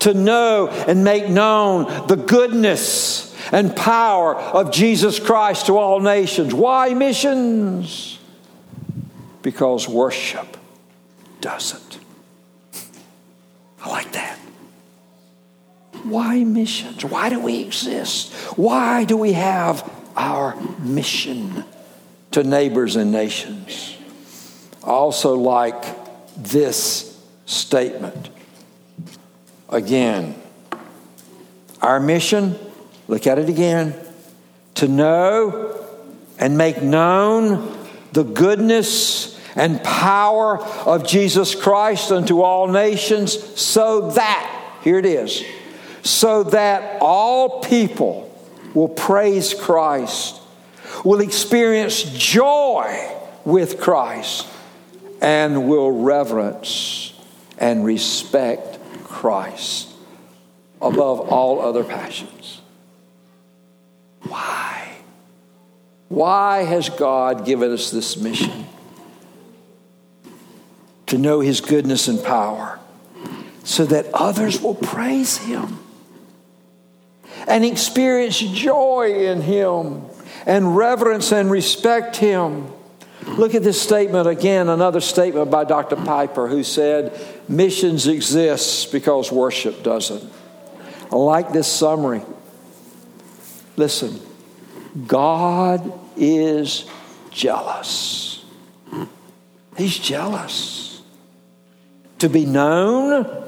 To 0.00 0.12
know 0.14 0.68
and 0.68 1.04
make 1.04 1.28
known 1.28 2.06
the 2.06 2.16
goodness 2.16 3.34
and 3.50 3.74
power 3.74 4.36
of 4.36 4.70
Jesus 4.70 5.18
Christ 5.18 5.66
to 5.66 5.78
all 5.78 6.00
nations. 6.00 6.52
Why 6.52 6.92
missions? 6.92 8.16
because 9.46 9.88
worship 9.88 10.56
doesn't. 11.40 12.00
I 13.80 13.88
like 13.88 14.10
that. 14.10 14.36
Why 16.02 16.42
missions? 16.42 17.04
Why 17.04 17.28
do 17.28 17.38
we 17.38 17.62
exist? 17.62 18.34
Why 18.56 19.04
do 19.04 19.16
we 19.16 19.34
have 19.34 19.88
our 20.16 20.56
mission 20.80 21.62
to 22.32 22.42
neighbors 22.42 22.96
and 22.96 23.12
nations? 23.12 23.95
I 24.86 24.90
also 24.90 25.34
like 25.34 25.84
this 26.36 27.20
statement. 27.44 28.30
Again, 29.68 30.40
our 31.82 31.98
mission, 31.98 32.56
look 33.08 33.26
at 33.26 33.40
it 33.40 33.48
again, 33.48 33.94
to 34.76 34.86
know 34.86 35.84
and 36.38 36.56
make 36.56 36.82
known 36.82 37.76
the 38.12 38.22
goodness 38.22 39.36
and 39.56 39.82
power 39.82 40.62
of 40.62 41.04
Jesus 41.04 41.54
Christ 41.54 42.12
unto 42.12 42.42
all 42.42 42.68
nations, 42.68 43.60
so 43.60 44.12
that, 44.12 44.78
here 44.82 44.98
it 44.98 45.06
is, 45.06 45.44
so 46.02 46.44
that 46.44 46.98
all 47.00 47.60
people 47.60 48.30
will 48.72 48.88
praise 48.88 49.52
Christ, 49.52 50.40
will 51.04 51.20
experience 51.20 52.02
joy 52.02 53.12
with 53.44 53.80
Christ, 53.80 54.46
and 55.20 55.68
will 55.68 55.90
reverence 55.90 57.12
and 57.58 57.84
respect 57.84 58.78
Christ 59.04 59.88
above 60.80 61.20
all 61.20 61.60
other 61.60 61.84
passions. 61.84 62.60
Why? 64.22 64.96
Why 66.08 66.62
has 66.64 66.88
God 66.88 67.44
given 67.44 67.72
us 67.72 67.90
this 67.90 68.16
mission? 68.16 68.66
to 71.06 71.18
know 71.18 71.40
his 71.40 71.60
goodness 71.60 72.08
and 72.08 72.22
power 72.22 72.78
so 73.64 73.84
that 73.86 74.06
others 74.12 74.60
will 74.60 74.74
praise 74.74 75.38
him 75.38 75.78
and 77.46 77.64
experience 77.64 78.38
joy 78.38 79.12
in 79.14 79.40
him 79.40 80.02
and 80.46 80.76
reverence 80.76 81.32
and 81.32 81.50
respect 81.50 82.16
him. 82.16 82.70
Look 83.26 83.54
at 83.54 83.62
this 83.62 83.80
statement 83.80 84.28
again, 84.28 84.68
another 84.68 85.00
statement 85.00 85.50
by 85.50 85.64
Dr. 85.64 85.96
Piper, 85.96 86.48
who 86.48 86.62
said, 86.62 87.18
Missions 87.48 88.06
exists 88.06 88.86
because 88.86 89.32
worship 89.32 89.82
doesn't. 89.82 90.32
I 91.10 91.16
like 91.16 91.52
this 91.52 91.70
summary. 91.70 92.22
Listen, 93.76 94.20
God 95.06 95.92
is 96.16 96.88
jealous. 97.30 98.44
He's 99.76 99.98
jealous. 99.98 101.02
To 102.20 102.30
be 102.30 102.46
known, 102.46 103.46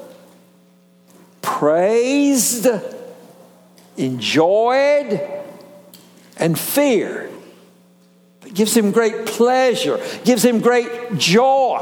praised, 1.40 2.66
enjoyed, 3.96 5.20
and 6.36 6.58
feared. 6.58 7.32
Gives 8.52 8.76
him 8.76 8.90
great 8.92 9.26
pleasure, 9.26 10.00
gives 10.24 10.44
him 10.44 10.60
great 10.60 11.16
joy 11.16 11.78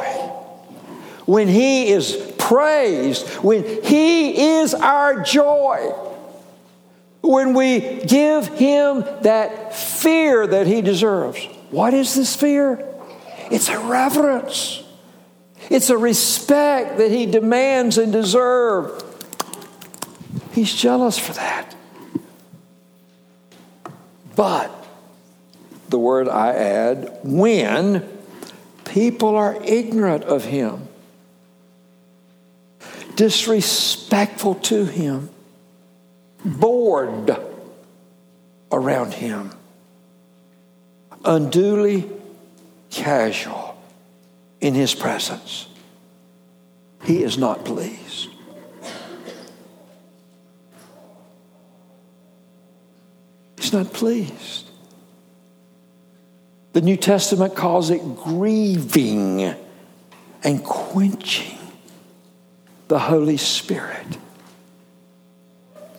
when 1.24 1.48
he 1.48 1.88
is 1.88 2.35
praised, 2.38 3.26
when 3.37 3.83
he 3.83 4.59
is 4.59 4.74
our 4.74 5.22
joy 5.22 5.92
when 7.26 7.55
we 7.55 7.81
give 8.05 8.46
him 8.46 9.05
that 9.22 9.74
fear 9.74 10.46
that 10.46 10.66
he 10.66 10.83
deserves. 10.83 11.44
What 11.70 11.94
is 11.94 12.14
this 12.14 12.37
fear? 12.37 12.87
It's 13.50 13.68
a 13.68 13.79
reverence. 13.79 14.83
It's 15.68 15.90
a 15.90 15.98
respect 15.98 16.98
that 16.98 17.11
he 17.11 17.26
demands 17.26 17.98
and 17.98 18.12
deserves. 18.12 19.05
He's 20.52 20.72
jealous 20.72 21.18
for 21.18 21.33
that. 21.35 21.74
But 24.37 24.70
the 25.88 25.99
word 25.99 26.29
I 26.29 26.53
add, 26.55 27.18
when 27.22 28.09
people 28.85 29.37
are 29.37 29.57
ignorant 29.64 30.25
of 30.25 30.44
him, 30.44 30.88
disrespectful 33.14 34.57
to 34.57 34.85
him, 34.85 35.31
bored 36.44 37.37
around 38.70 39.14
him, 39.14 39.53
unduly 41.25 42.11
casual 42.90 43.77
in 44.61 44.75
his 44.75 44.94
presence. 44.94 45.66
He 47.05 47.22
is 47.22 47.38
not 47.38 47.64
pleased. 47.64 48.29
He's 53.59 53.72
not 53.72 53.92
pleased. 53.92 54.70
The 56.76 56.82
New 56.82 56.98
Testament 56.98 57.54
calls 57.56 57.88
it 57.88 58.02
grieving 58.16 59.54
and 60.44 60.62
quenching 60.62 61.56
the 62.88 62.98
Holy 62.98 63.38
Spirit. 63.38 64.18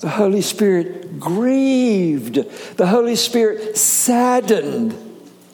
The 0.02 0.10
Holy 0.10 0.44
Spirit 0.44 1.20
grieved. 1.20 2.36
The 2.78 2.86
Holy 2.86 3.16
Spirit 3.16 3.76
saddened. 3.76 4.96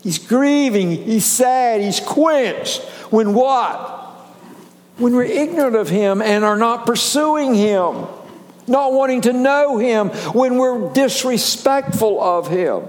He's 0.02 0.20
grieving, 0.20 0.92
he's 0.92 1.24
sad, 1.24 1.80
he's 1.80 2.02
quenched. 2.02 2.82
When 3.10 3.34
what? 3.34 3.72
When 4.98 5.16
we're 5.16 5.24
ignorant 5.24 5.78
of 5.78 5.88
Him 5.88 6.22
and 6.22 6.44
are 6.44 6.58
not 6.58 6.86
pursuing 6.86 7.56
Him, 7.56 8.08
not 8.68 8.92
wanting 8.92 9.22
to 9.22 9.32
know 9.32 9.78
Him, 9.78 10.10
when 10.34 10.58
we're 10.58 10.92
disrespectful 10.92 12.22
of 12.22 12.50
Him, 12.50 12.84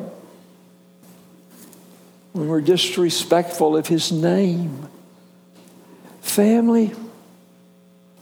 when 2.34 2.48
we're 2.48 2.60
disrespectful 2.60 3.76
of 3.76 3.86
His 3.86 4.12
name. 4.12 4.88
Family, 6.20 6.92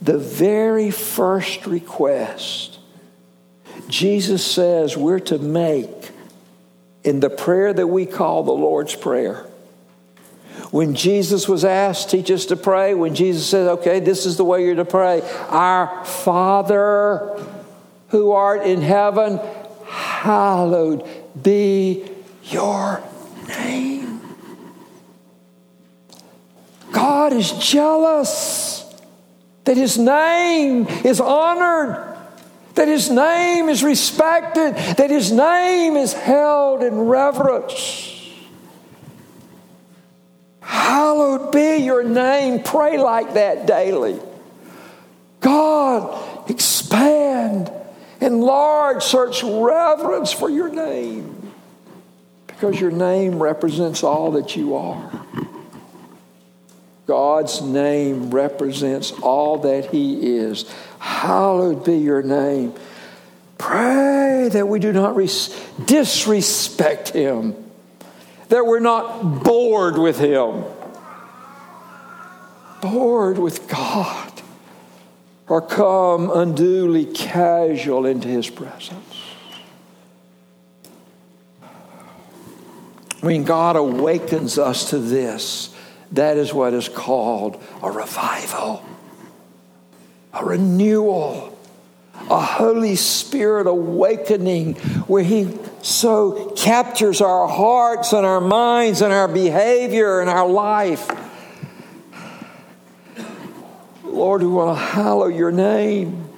the 0.01 0.18
very 0.18 0.92
first 0.92 1.66
request 1.66 2.79
Jesus 3.88 4.44
says 4.44 4.96
we're 4.96 5.20
to 5.20 5.38
make 5.38 6.11
in 7.05 7.20
the 7.20 7.31
prayer 7.31 7.72
that 7.72 7.87
we 7.87 8.07
call 8.07 8.42
the 8.42 8.53
Lord's 8.53 8.94
Prayer. 8.94 9.46
When 10.70 10.94
Jesus 10.94 11.48
was 11.48 11.64
asked, 11.64 12.11
teach 12.11 12.31
us 12.31 12.46
to 12.46 12.57
pray, 12.57 12.94
when 12.94 13.14
Jesus 13.14 13.46
said, 13.46 13.68
okay, 13.68 14.01
this 14.01 14.25
is 14.25 14.37
the 14.37 14.44
way 14.44 14.64
you're 14.64 14.77
to 14.77 14.85
pray 14.85 15.20
Our 15.48 16.05
Father 16.05 17.44
who 18.09 18.33
art 18.33 18.62
in 18.62 18.81
heaven, 18.81 19.40
hallowed 19.87 21.07
be 21.42 22.09
your 22.44 23.03
name. 23.48 24.02
God 26.92 27.33
is 27.33 27.50
jealous 27.52 28.85
that 29.64 29.76
his 29.76 29.98
name 29.98 30.87
is 31.05 31.20
honored 31.20 32.12
that 32.74 32.88
his 32.88 33.11
name 33.11 33.68
is 33.68 33.85
respected, 33.85 34.74
that 34.96 35.11
his 35.11 35.31
name 35.31 35.96
is 35.96 36.12
held 36.12 36.83
in 36.83 36.94
reverence. 37.00 38.09
Hallowed 40.61 41.52
be 41.52 41.76
your 41.78 42.02
name. 42.02 42.62
Pray 42.62 42.98
like 42.98 43.35
that 43.35 43.66
daily. 43.66 44.18
God, 45.40 46.50
expand, 46.50 47.70
enlarge, 48.20 49.02
search 49.02 49.42
reverence 49.42 50.33
for 50.33 50.48
your 50.48 50.68
name 50.68 51.52
because 52.46 52.81
your 52.81 52.90
name 52.90 53.42
represents 53.42 54.02
all 54.02 54.33
that 54.33 54.57
you 54.57 54.76
are. 54.76 55.26
God's 57.12 57.61
name 57.61 58.31
represents 58.31 59.12
all 59.20 59.59
that 59.59 59.90
He 59.90 60.38
is. 60.38 60.64
Hallowed 60.98 61.85
be 61.85 61.98
your 61.98 62.22
name. 62.22 62.72
Pray 63.59 64.48
that 64.51 64.66
we 64.66 64.79
do 64.79 64.94
not 64.94 65.14
res- 65.14 65.55
disrespect 65.85 67.11
Him, 67.11 67.55
that 68.48 68.64
we're 68.64 68.81
not 68.81 69.44
bored 69.44 69.98
with 69.98 70.18
Him, 70.18 70.64
bored 72.81 73.38
with 73.38 73.68
God, 73.68 74.33
or 75.48 75.61
come 75.61 76.31
unduly 76.31 77.05
casual 77.05 78.07
into 78.07 78.29
His 78.29 78.48
presence. 78.48 79.16
When 83.20 83.44
God 83.44 83.77
awakens 83.77 84.57
us 84.57 84.88
to 84.88 84.98
this, 84.98 85.72
that 86.12 86.37
is 86.37 86.53
what 86.53 86.75
is 86.75 86.88
called 86.88 87.62
a 87.83 87.90
revival, 87.90 88.85
a 90.33 90.44
renewal, 90.44 91.59
a 92.31 92.40
Holy 92.40 92.96
Spirit 92.96 93.66
awakening 93.66 94.75
where 95.07 95.25
He 95.25 95.48
so 95.81 96.51
captures 96.51 97.20
our 97.20 97.48
hearts 97.48 98.12
and 98.12 98.27
our 98.27 98.40
minds 98.40 99.01
and 99.01 99.12
our 99.12 99.27
behavior 99.27 100.20
and 100.20 100.29
our 100.29 100.48
life. 100.48 101.11
Lord, 104.05 104.42
we 104.42 104.48
want 104.48 104.79
to 104.79 104.85
hallow 104.85 105.27
your 105.27 105.51
name. 105.51 106.29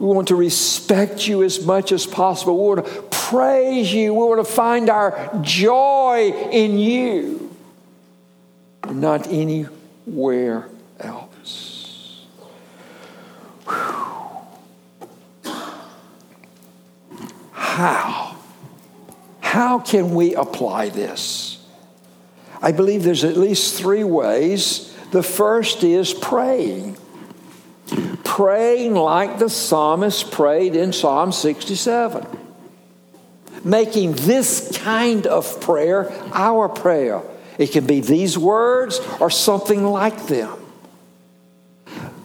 We 0.00 0.06
want 0.08 0.28
to 0.28 0.36
respect 0.36 1.26
you 1.26 1.42
as 1.44 1.64
much 1.64 1.92
as 1.92 2.04
possible. 2.04 2.58
We 2.58 2.74
want 2.74 2.86
to 2.86 3.02
praise 3.02 3.92
you. 3.92 4.12
We 4.12 4.24
want 4.24 4.44
to 4.44 4.52
find 4.52 4.90
our 4.90 5.30
joy 5.42 6.32
in 6.50 6.78
you 6.78 7.47
not 8.90 9.26
anywhere 9.28 10.68
else. 11.00 12.26
Whew. 13.64 14.18
How? 17.52 18.36
How 19.40 19.78
can 19.78 20.14
we 20.14 20.34
apply 20.34 20.88
this? 20.88 21.64
I 22.60 22.72
believe 22.72 23.04
there's 23.04 23.24
at 23.24 23.36
least 23.36 23.78
three 23.78 24.04
ways. 24.04 24.94
The 25.12 25.22
first 25.22 25.84
is 25.84 26.12
praying. 26.12 26.96
Praying 28.24 28.94
like 28.94 29.38
the 29.38 29.48
psalmist 29.48 30.30
prayed 30.32 30.76
in 30.76 30.92
Psalm 30.92 31.32
67. 31.32 32.26
Making 33.64 34.12
this 34.12 34.76
kind 34.78 35.26
of 35.26 35.60
prayer 35.60 36.12
our 36.32 36.68
prayer. 36.68 37.22
It 37.58 37.72
can 37.72 37.86
be 37.86 38.00
these 38.00 38.38
words 38.38 39.00
or 39.20 39.30
something 39.30 39.84
like 39.84 40.26
them. 40.26 40.58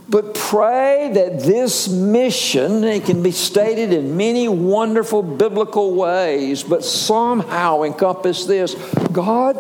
But 0.08 0.36
pray 0.36 1.10
that 1.14 1.40
this 1.40 1.88
mission, 1.88 2.84
it 2.84 3.06
can 3.06 3.24
be 3.24 3.32
stated 3.32 3.92
in 3.92 4.16
many 4.16 4.48
wonderful 4.48 5.24
biblical 5.24 5.96
ways, 5.96 6.62
but 6.62 6.84
somehow 6.84 7.82
encompass 7.82 8.46
this 8.46 8.76
God, 9.12 9.58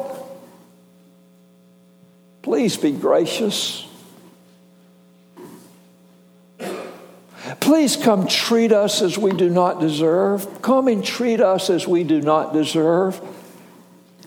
please 2.43 2.77
be 2.77 2.91
gracious. 2.91 3.87
Please 7.59 7.97
come 7.97 8.27
treat 8.27 8.71
us 8.71 9.01
as 9.01 9.17
we 9.17 9.31
do 9.31 9.49
not 9.49 9.79
deserve. 9.79 10.61
Come 10.61 10.87
and 10.87 11.03
treat 11.03 11.41
us 11.41 11.69
as 11.69 11.87
we 11.87 12.03
do 12.03 12.21
not 12.21 12.53
deserve. 12.53 13.19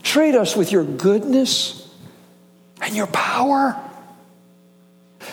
Treat 0.07 0.37
us 0.37 0.55
with 0.55 0.71
your 0.71 0.85
goodness 0.85 1.91
and 2.81 2.95
your 2.95 3.09
power 3.09 3.77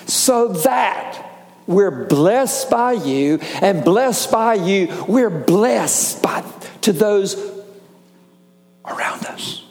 so 0.08 0.48
that 0.48 1.20
we're 1.68 2.08
blessed 2.08 2.72
by 2.72 2.94
you 2.94 3.38
and 3.62 3.86
blessed 3.86 4.32
by 4.32 4.56
you 4.56 4.88
we're 5.08 5.30
blessed 5.30 6.22
by 6.24 6.44
to 6.82 6.92
those 6.92 7.36
around 8.84 9.26
us 9.28 9.64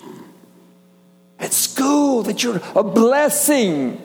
at 1.41 1.53
school, 1.53 2.23
that 2.23 2.45
you're 2.45 2.63
a 2.77 2.85
blessing 2.85 4.01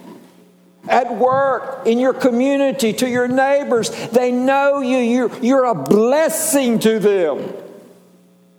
at 0.90 1.16
work, 1.16 1.86
in 1.86 2.00
your 2.00 2.14
community, 2.14 2.92
to 2.94 3.08
your 3.08 3.28
neighbors. 3.28 3.92
They 4.08 4.32
know 4.32 4.80
you, 4.80 4.98
you're, 4.98 5.40
you're 5.44 5.66
a 5.66 5.76
blessing 5.76 6.80
to 6.80 6.98
them. 6.98 7.54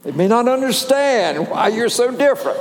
They 0.09 0.14
may 0.14 0.27
not 0.27 0.49
understand 0.49 1.51
why 1.51 1.68
you're 1.68 1.90
so 1.90 2.11
different. 2.11 2.59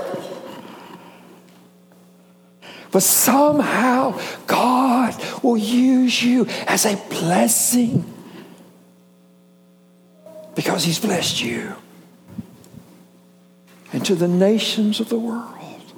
But 2.92 3.04
somehow 3.04 4.20
God 4.48 5.16
will 5.42 5.56
use 5.56 6.22
you 6.22 6.46
as 6.68 6.86
a 6.86 6.98
blessing 7.10 8.04
because 10.56 10.84
He's 10.84 11.00
blessed 11.00 11.42
you. 11.42 11.74
And 13.94 14.06
to 14.06 14.16
the 14.16 14.28
nations 14.28 15.00
of 15.00 15.08
the 15.08 15.18
world, 15.18 15.94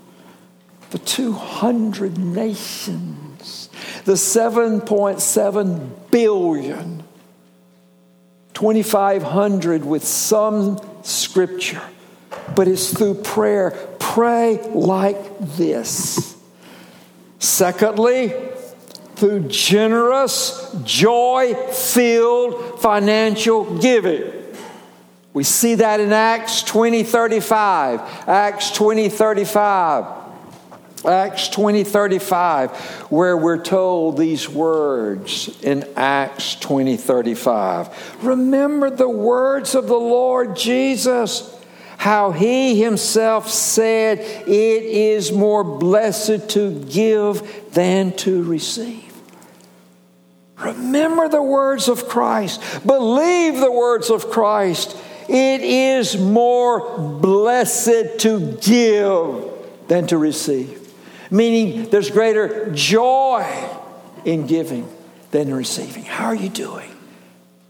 the 0.92 1.00
200 1.00 2.20
nations, 2.20 3.70
the 4.06 4.14
7.7 4.14 6.12
billion, 6.12 7.04
2,500 8.54 9.84
with 9.84 10.04
some 10.04 10.80
scripture, 11.10 11.82
but 12.56 12.68
it's 12.68 12.94
through 12.94 13.16
prayer. 13.16 13.72
Pray 14.00 14.62
like 14.74 15.40
this. 15.40 16.38
Secondly, 17.40 18.34
through 19.16 19.48
generous, 19.48 20.76
joy 20.84 21.54
filled 21.72 22.80
financial 22.82 23.78
giving. 23.80 24.32
We 25.34 25.44
see 25.44 25.76
that 25.76 26.00
in 26.00 26.12
Acts 26.12 26.64
20 26.64 27.04
35. 27.04 28.00
Acts 28.28 28.72
20 28.72 29.10
35. 29.10 30.19
Acts 31.06 31.48
20 31.50 31.84
35, 31.86 32.72
where 33.10 33.38
we're 33.38 33.62
told 33.62 34.18
these 34.18 34.50
words 34.50 35.58
in 35.64 35.88
Acts 35.96 36.56
20 36.56 36.98
35. 36.98 38.24
Remember 38.24 38.90
the 38.90 39.10
words 39.10 39.76
of 39.76 39.88
the 39.88 39.96
Lord 39.96 40.58
Jesus, 40.58 41.56
how 41.98 42.32
he 42.32 42.82
himself 42.82 43.50
said, 43.50 44.20
It 44.20 44.48
is 44.84 45.32
more 45.32 45.64
blessed 45.64 46.50
to 46.50 46.84
give 46.84 47.72
than 47.72 48.12
to 48.18 48.44
receive. 48.44 49.06
Remember 50.58 51.30
the 51.30 51.42
words 51.42 51.88
of 51.88 52.10
Christ, 52.10 52.62
believe 52.86 53.60
the 53.60 53.72
words 53.72 54.10
of 54.10 54.30
Christ. 54.30 54.98
It 55.30 55.62
is 55.62 56.18
more 56.18 56.98
blessed 56.98 58.20
to 58.20 58.58
give 58.60 59.88
than 59.88 60.08
to 60.08 60.18
receive 60.18 60.79
meaning 61.32 61.90
there's 61.90 62.10
greater 62.10 62.72
joy 62.72 63.46
in 64.26 64.48
giving 64.48 64.88
than 65.32 65.54
receiving. 65.54 66.04
How 66.04 66.26
are 66.26 66.36
you 66.36 66.50
doing? 66.50 66.90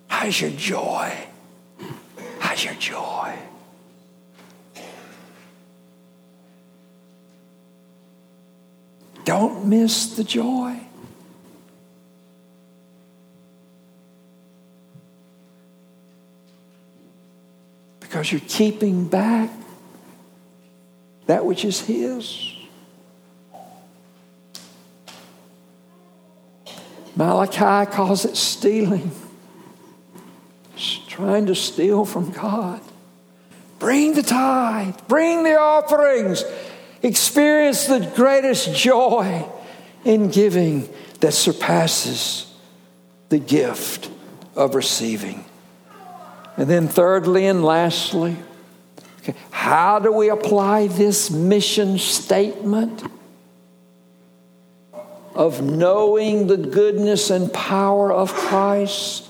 How's 0.07 0.39
your 0.39 0.51
joy? 0.51 1.13
How's 2.39 2.63
your 2.63 2.73
joy? 2.75 3.37
Don't 9.25 9.67
miss 9.67 10.15
the 10.15 10.23
joy. 10.23 10.79
Because 17.99 18.31
you're 18.31 18.41
keeping 18.47 19.07
back 19.07 19.51
that 21.27 21.45
which 21.45 21.63
is 21.63 21.79
His. 21.81 22.58
Malachi 27.19 27.91
calls 27.91 28.23
it 28.23 28.37
stealing. 28.37 29.11
It's 30.73 30.99
trying 31.09 31.47
to 31.47 31.53
steal 31.53 32.05
from 32.05 32.31
God. 32.31 32.79
Bring 33.77 34.13
the 34.13 34.23
tithe, 34.23 34.95
bring 35.09 35.43
the 35.43 35.59
offerings. 35.59 36.45
Experience 37.03 37.87
the 37.87 38.09
greatest 38.15 38.73
joy 38.73 39.45
in 40.05 40.29
giving 40.29 40.87
that 41.19 41.33
surpasses 41.33 42.55
the 43.27 43.39
gift 43.39 44.09
of 44.55 44.73
receiving. 44.73 45.43
And 46.55 46.69
then, 46.69 46.87
thirdly 46.87 47.47
and 47.47 47.65
lastly, 47.65 48.37
okay, 49.23 49.35
how 49.51 49.99
do 49.99 50.13
we 50.13 50.29
apply 50.29 50.87
this 50.87 51.29
mission 51.29 51.97
statement? 51.97 53.03
Of 55.39 55.61
knowing 55.61 56.47
the 56.47 56.57
goodness 56.57 57.29
and 57.29 57.51
power 57.53 58.11
of 58.11 58.33
Christ 58.33 59.23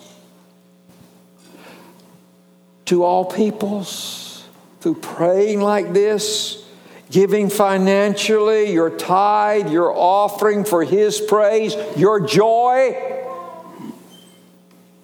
to 2.86 3.04
all 3.04 3.26
peoples 3.26 4.44
through 4.82 4.96
praying 4.96 5.62
like 5.62 5.94
this, 5.94 6.66
giving 7.12 7.48
financially, 7.48 8.74
your 8.74 8.90
tithe, 8.90 9.72
your 9.72 9.96
offering 9.96 10.64
for 10.64 10.84
His 10.84 11.22
praise, 11.22 11.76
your 11.96 12.20
joy. 12.20 12.98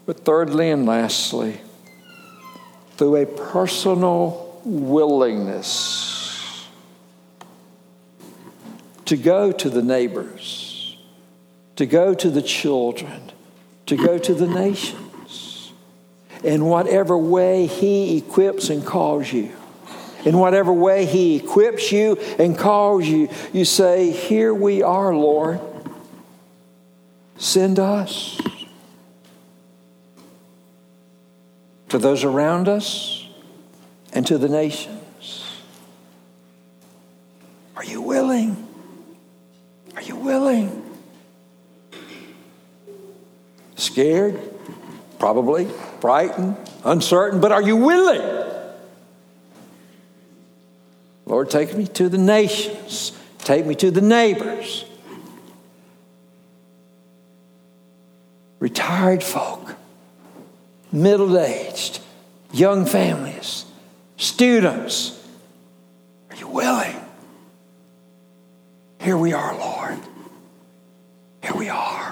But 0.07 0.25
thirdly 0.25 0.71
and 0.71 0.87
lastly, 0.87 1.61
through 2.97 3.17
a 3.17 3.25
personal 3.27 4.59
willingness 4.65 6.67
to 9.05 9.15
go 9.15 9.51
to 9.51 9.69
the 9.69 9.83
neighbors 9.83 10.74
to 11.75 11.85
go 11.85 12.13
to 12.13 12.29
the 12.29 12.41
children, 12.41 13.31
to 13.85 13.97
go 13.97 14.17
to 14.17 14.33
the 14.33 14.47
nations. 14.47 15.73
In 16.43 16.65
whatever 16.65 17.17
way 17.17 17.65
He 17.65 18.17
equips 18.17 18.69
and 18.69 18.85
calls 18.85 19.31
you, 19.31 19.51
in 20.25 20.38
whatever 20.38 20.71
way 20.71 21.05
He 21.05 21.38
equips 21.38 21.91
you 21.91 22.17
and 22.39 22.57
calls 22.57 23.05
you, 23.05 23.29
you 23.53 23.65
say, 23.65 24.11
Here 24.11 24.53
we 24.53 24.83
are, 24.83 25.13
Lord. 25.13 25.59
Send 27.38 27.79
us. 27.79 28.39
To 31.89 31.97
those 31.97 32.23
around 32.23 32.67
us 32.67 33.27
and 34.11 34.25
to 34.27 34.38
the 34.38 34.49
nations. 34.49 35.45
Are 37.75 37.83
you 37.83 38.01
willing? 38.01 38.67
Are 39.95 40.01
you 40.01 40.15
willing? 40.15 40.85
Scared? 43.75 44.39
Probably. 45.19 45.67
Frightened? 46.01 46.57
Uncertain? 46.83 47.41
But 47.41 47.51
are 47.51 47.61
you 47.61 47.77
willing? 47.77 48.45
Lord, 51.25 51.49
take 51.49 51.75
me 51.75 51.88
to 51.88 52.09
the 52.09 52.17
nations. 52.17 53.11
Take 53.39 53.65
me 53.65 53.75
to 53.75 53.91
the 53.91 54.01
neighbors. 54.01 54.85
Retired 58.59 59.23
folk, 59.23 59.75
middle 60.91 61.38
aged, 61.38 61.99
young 62.51 62.85
families, 62.85 63.65
students. 64.17 65.21
Are 66.31 66.35
you 66.38 66.47
willing? 66.47 66.95
Here 68.99 69.17
we 69.17 69.33
are, 69.33 69.55
Lord. 69.55 69.99
Here 71.43 71.53
we 71.53 71.69
are. 71.69 72.04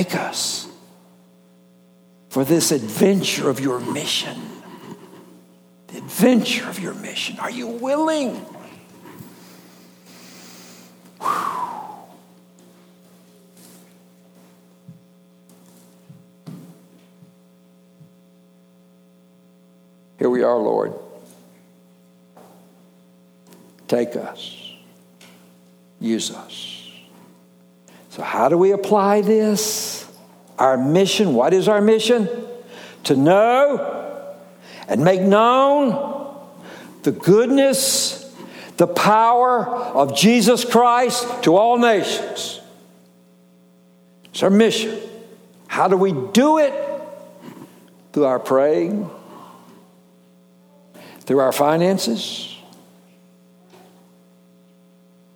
Take 0.00 0.16
us 0.16 0.66
for 2.30 2.42
this 2.42 2.72
adventure 2.72 3.50
of 3.50 3.60
your 3.60 3.80
mission. 3.80 4.40
The 5.88 5.98
adventure 5.98 6.66
of 6.70 6.78
your 6.78 6.94
mission. 6.94 7.38
Are 7.38 7.50
you 7.50 7.66
willing? 7.66 8.36
Whew. 11.20 11.28
Here 20.18 20.30
we 20.30 20.42
are, 20.42 20.56
Lord. 20.56 20.94
Take 23.86 24.16
us. 24.16 24.72
Use 26.00 26.30
us. 26.30 26.90
So, 28.08 28.22
how 28.22 28.48
do 28.48 28.56
we 28.56 28.72
apply 28.72 29.20
this? 29.20 29.89
Our 30.60 30.76
mission, 30.76 31.32
what 31.32 31.54
is 31.54 31.68
our 31.68 31.80
mission? 31.80 32.28
To 33.04 33.16
know 33.16 34.36
and 34.86 35.02
make 35.02 35.22
known 35.22 36.36
the 37.02 37.12
goodness, 37.12 38.30
the 38.76 38.86
power 38.86 39.66
of 39.66 40.14
Jesus 40.14 40.64
Christ 40.66 41.44
to 41.44 41.56
all 41.56 41.78
nations. 41.78 42.60
It's 44.26 44.42
our 44.42 44.50
mission. 44.50 44.98
How 45.66 45.88
do 45.88 45.96
we 45.96 46.12
do 46.12 46.58
it? 46.58 46.74
Through 48.12 48.24
our 48.24 48.40
praying, 48.40 49.08
through 51.20 51.38
our 51.38 51.52
finances, 51.52 52.58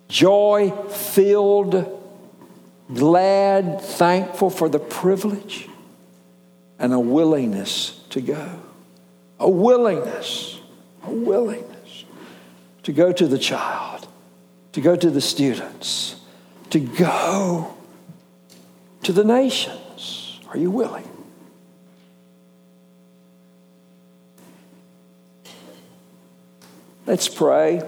joy 0.09 0.71
filled, 0.89 2.04
glad, 2.93 3.81
thankful 3.81 4.49
for 4.49 4.69
the 4.69 4.79
privilege, 4.79 5.67
and 6.77 6.93
a 6.93 6.99
willingness 6.99 7.99
to 8.11 8.21
go. 8.21 8.59
A 9.39 9.49
willingness, 9.49 10.59
a 11.03 11.11
willingness 11.11 12.05
to 12.83 12.93
go 12.93 13.11
to 13.11 13.27
the 13.27 13.37
child, 13.37 14.07
to 14.73 14.81
go 14.81 14.95
to 14.95 15.09
the 15.09 15.21
students, 15.21 16.15
to 16.69 16.79
go 16.79 17.75
to 19.03 19.11
the 19.11 19.23
nations. 19.23 20.39
Are 20.49 20.57
you 20.57 20.71
willing? 20.71 21.09
Let's 27.05 27.27
pray. 27.27 27.81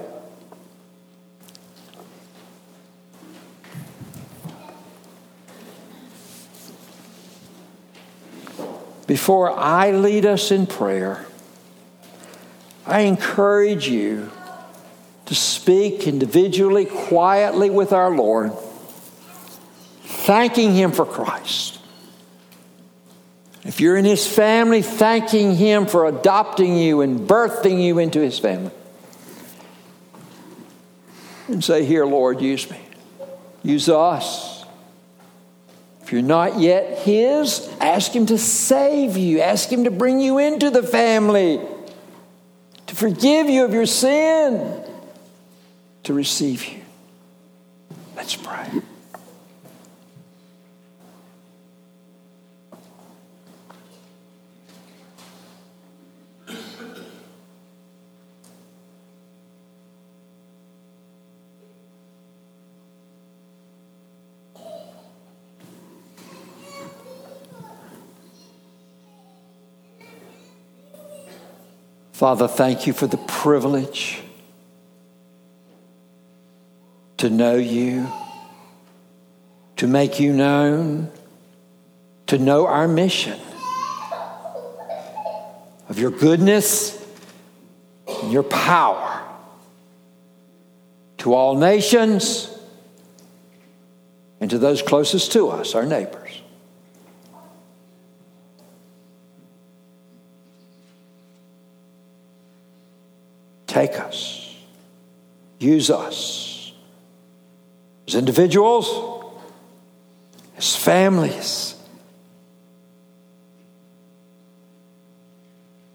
Before 9.07 9.49
I 9.49 9.91
lead 9.91 10.25
us 10.25 10.51
in 10.51 10.67
prayer, 10.67 11.25
I 12.85 13.01
encourage 13.01 13.87
you 13.87 14.29
to 15.25 15.35
speak 15.35 16.07
individually, 16.07 16.85
quietly 16.85 17.69
with 17.69 17.93
our 17.93 18.15
Lord, 18.15 18.51
thanking 20.03 20.73
Him 20.73 20.91
for 20.91 21.05
Christ. 21.05 21.79
If 23.63 23.81
you're 23.81 23.97
in 23.97 24.05
His 24.05 24.27
family, 24.27 24.81
thanking 24.81 25.55
Him 25.55 25.85
for 25.85 26.05
adopting 26.05 26.77
you 26.77 27.01
and 27.01 27.21
birthing 27.21 27.81
you 27.81 27.99
into 27.99 28.19
His 28.19 28.39
family. 28.39 28.71
And 31.47 31.63
say, 31.63 31.85
Here, 31.85 32.05
Lord, 32.05 32.41
use 32.41 32.69
me. 32.69 32.79
Use 33.63 33.89
us. 33.89 34.56
If 36.07 36.13
you're 36.13 36.21
not 36.21 36.57
yet 36.57 36.99
His, 36.99 37.69
ask 37.81 38.13
Him 38.13 38.27
to 38.27 38.37
save 38.37 39.17
you. 39.17 39.41
Ask 39.41 39.67
Him 39.69 39.83
to 39.83 39.91
bring 39.91 40.21
you 40.21 40.37
into 40.37 40.69
the 40.69 40.81
family, 40.81 41.59
to 42.85 42.95
forgive 42.95 43.49
you 43.49 43.65
of 43.65 43.73
your 43.73 43.85
sin, 43.85 44.85
to 46.03 46.13
receive 46.13 46.63
you. 46.63 46.79
Father, 72.17 72.47
thank 72.47 72.87
you 72.87 72.93
for 72.93 73.05
the 73.05 73.17
privilege 73.17 74.23
to 77.17 77.29
know 77.29 77.57
you, 77.57 78.11
to 79.75 79.85
make 79.85 80.19
you 80.19 80.33
known, 80.33 81.11
to 82.25 82.39
know 82.39 82.65
our 82.65 82.87
mission 82.87 83.39
of 85.89 85.99
your 85.99 86.09
goodness 86.09 86.99
and 88.07 88.31
your 88.31 88.41
power 88.41 89.21
to 91.19 91.35
all 91.35 91.55
nations 91.55 92.49
and 94.41 94.49
to 94.49 94.57
those 94.57 94.81
closest 94.81 95.33
to 95.33 95.49
us, 95.49 95.75
our 95.75 95.85
neighbors. 95.85 96.41
Take 103.77 103.99
us. 103.99 104.55
Use 105.59 105.91
us 105.91 106.73
as 108.07 108.15
individuals, 108.15 108.89
as 110.57 110.75
families, 110.75 111.75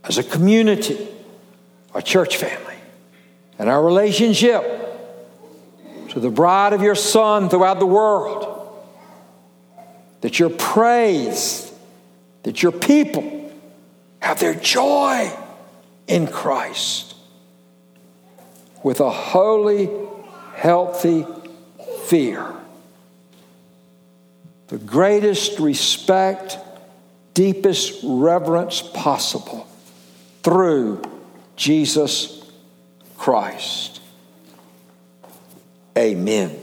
as 0.05 0.17
a 0.17 0.23
community, 0.23 1.09
our 1.93 2.01
church 2.01 2.37
family, 2.37 2.77
and 3.59 3.69
our 3.69 3.85
relationship 3.85 4.63
to 6.11 6.21
the 6.21 6.31
bride 6.31 6.75
of 6.75 6.83
your 6.83 6.95
Son 6.95 7.49
throughout 7.49 7.81
the 7.81 7.87
world. 7.87 8.79
That 10.21 10.39
your 10.39 10.51
praise, 10.51 11.73
that 12.45 12.63
your 12.63 12.71
people 12.71 13.53
have 14.21 14.39
their 14.39 14.55
joy 14.55 15.37
in 16.07 16.29
Christ 16.29 17.12
with 18.83 19.01
a 19.01 19.11
holy, 19.11 19.91
healthy 20.55 21.27
fear. 22.07 22.47
The 24.69 24.79
greatest 24.79 25.59
respect, 25.59 26.59
deepest 27.35 28.01
reverence 28.03 28.81
possible 28.81 29.67
through 30.43 31.03
Jesus 31.57 32.43
Christ. 33.19 34.01
Amen. 35.97 36.62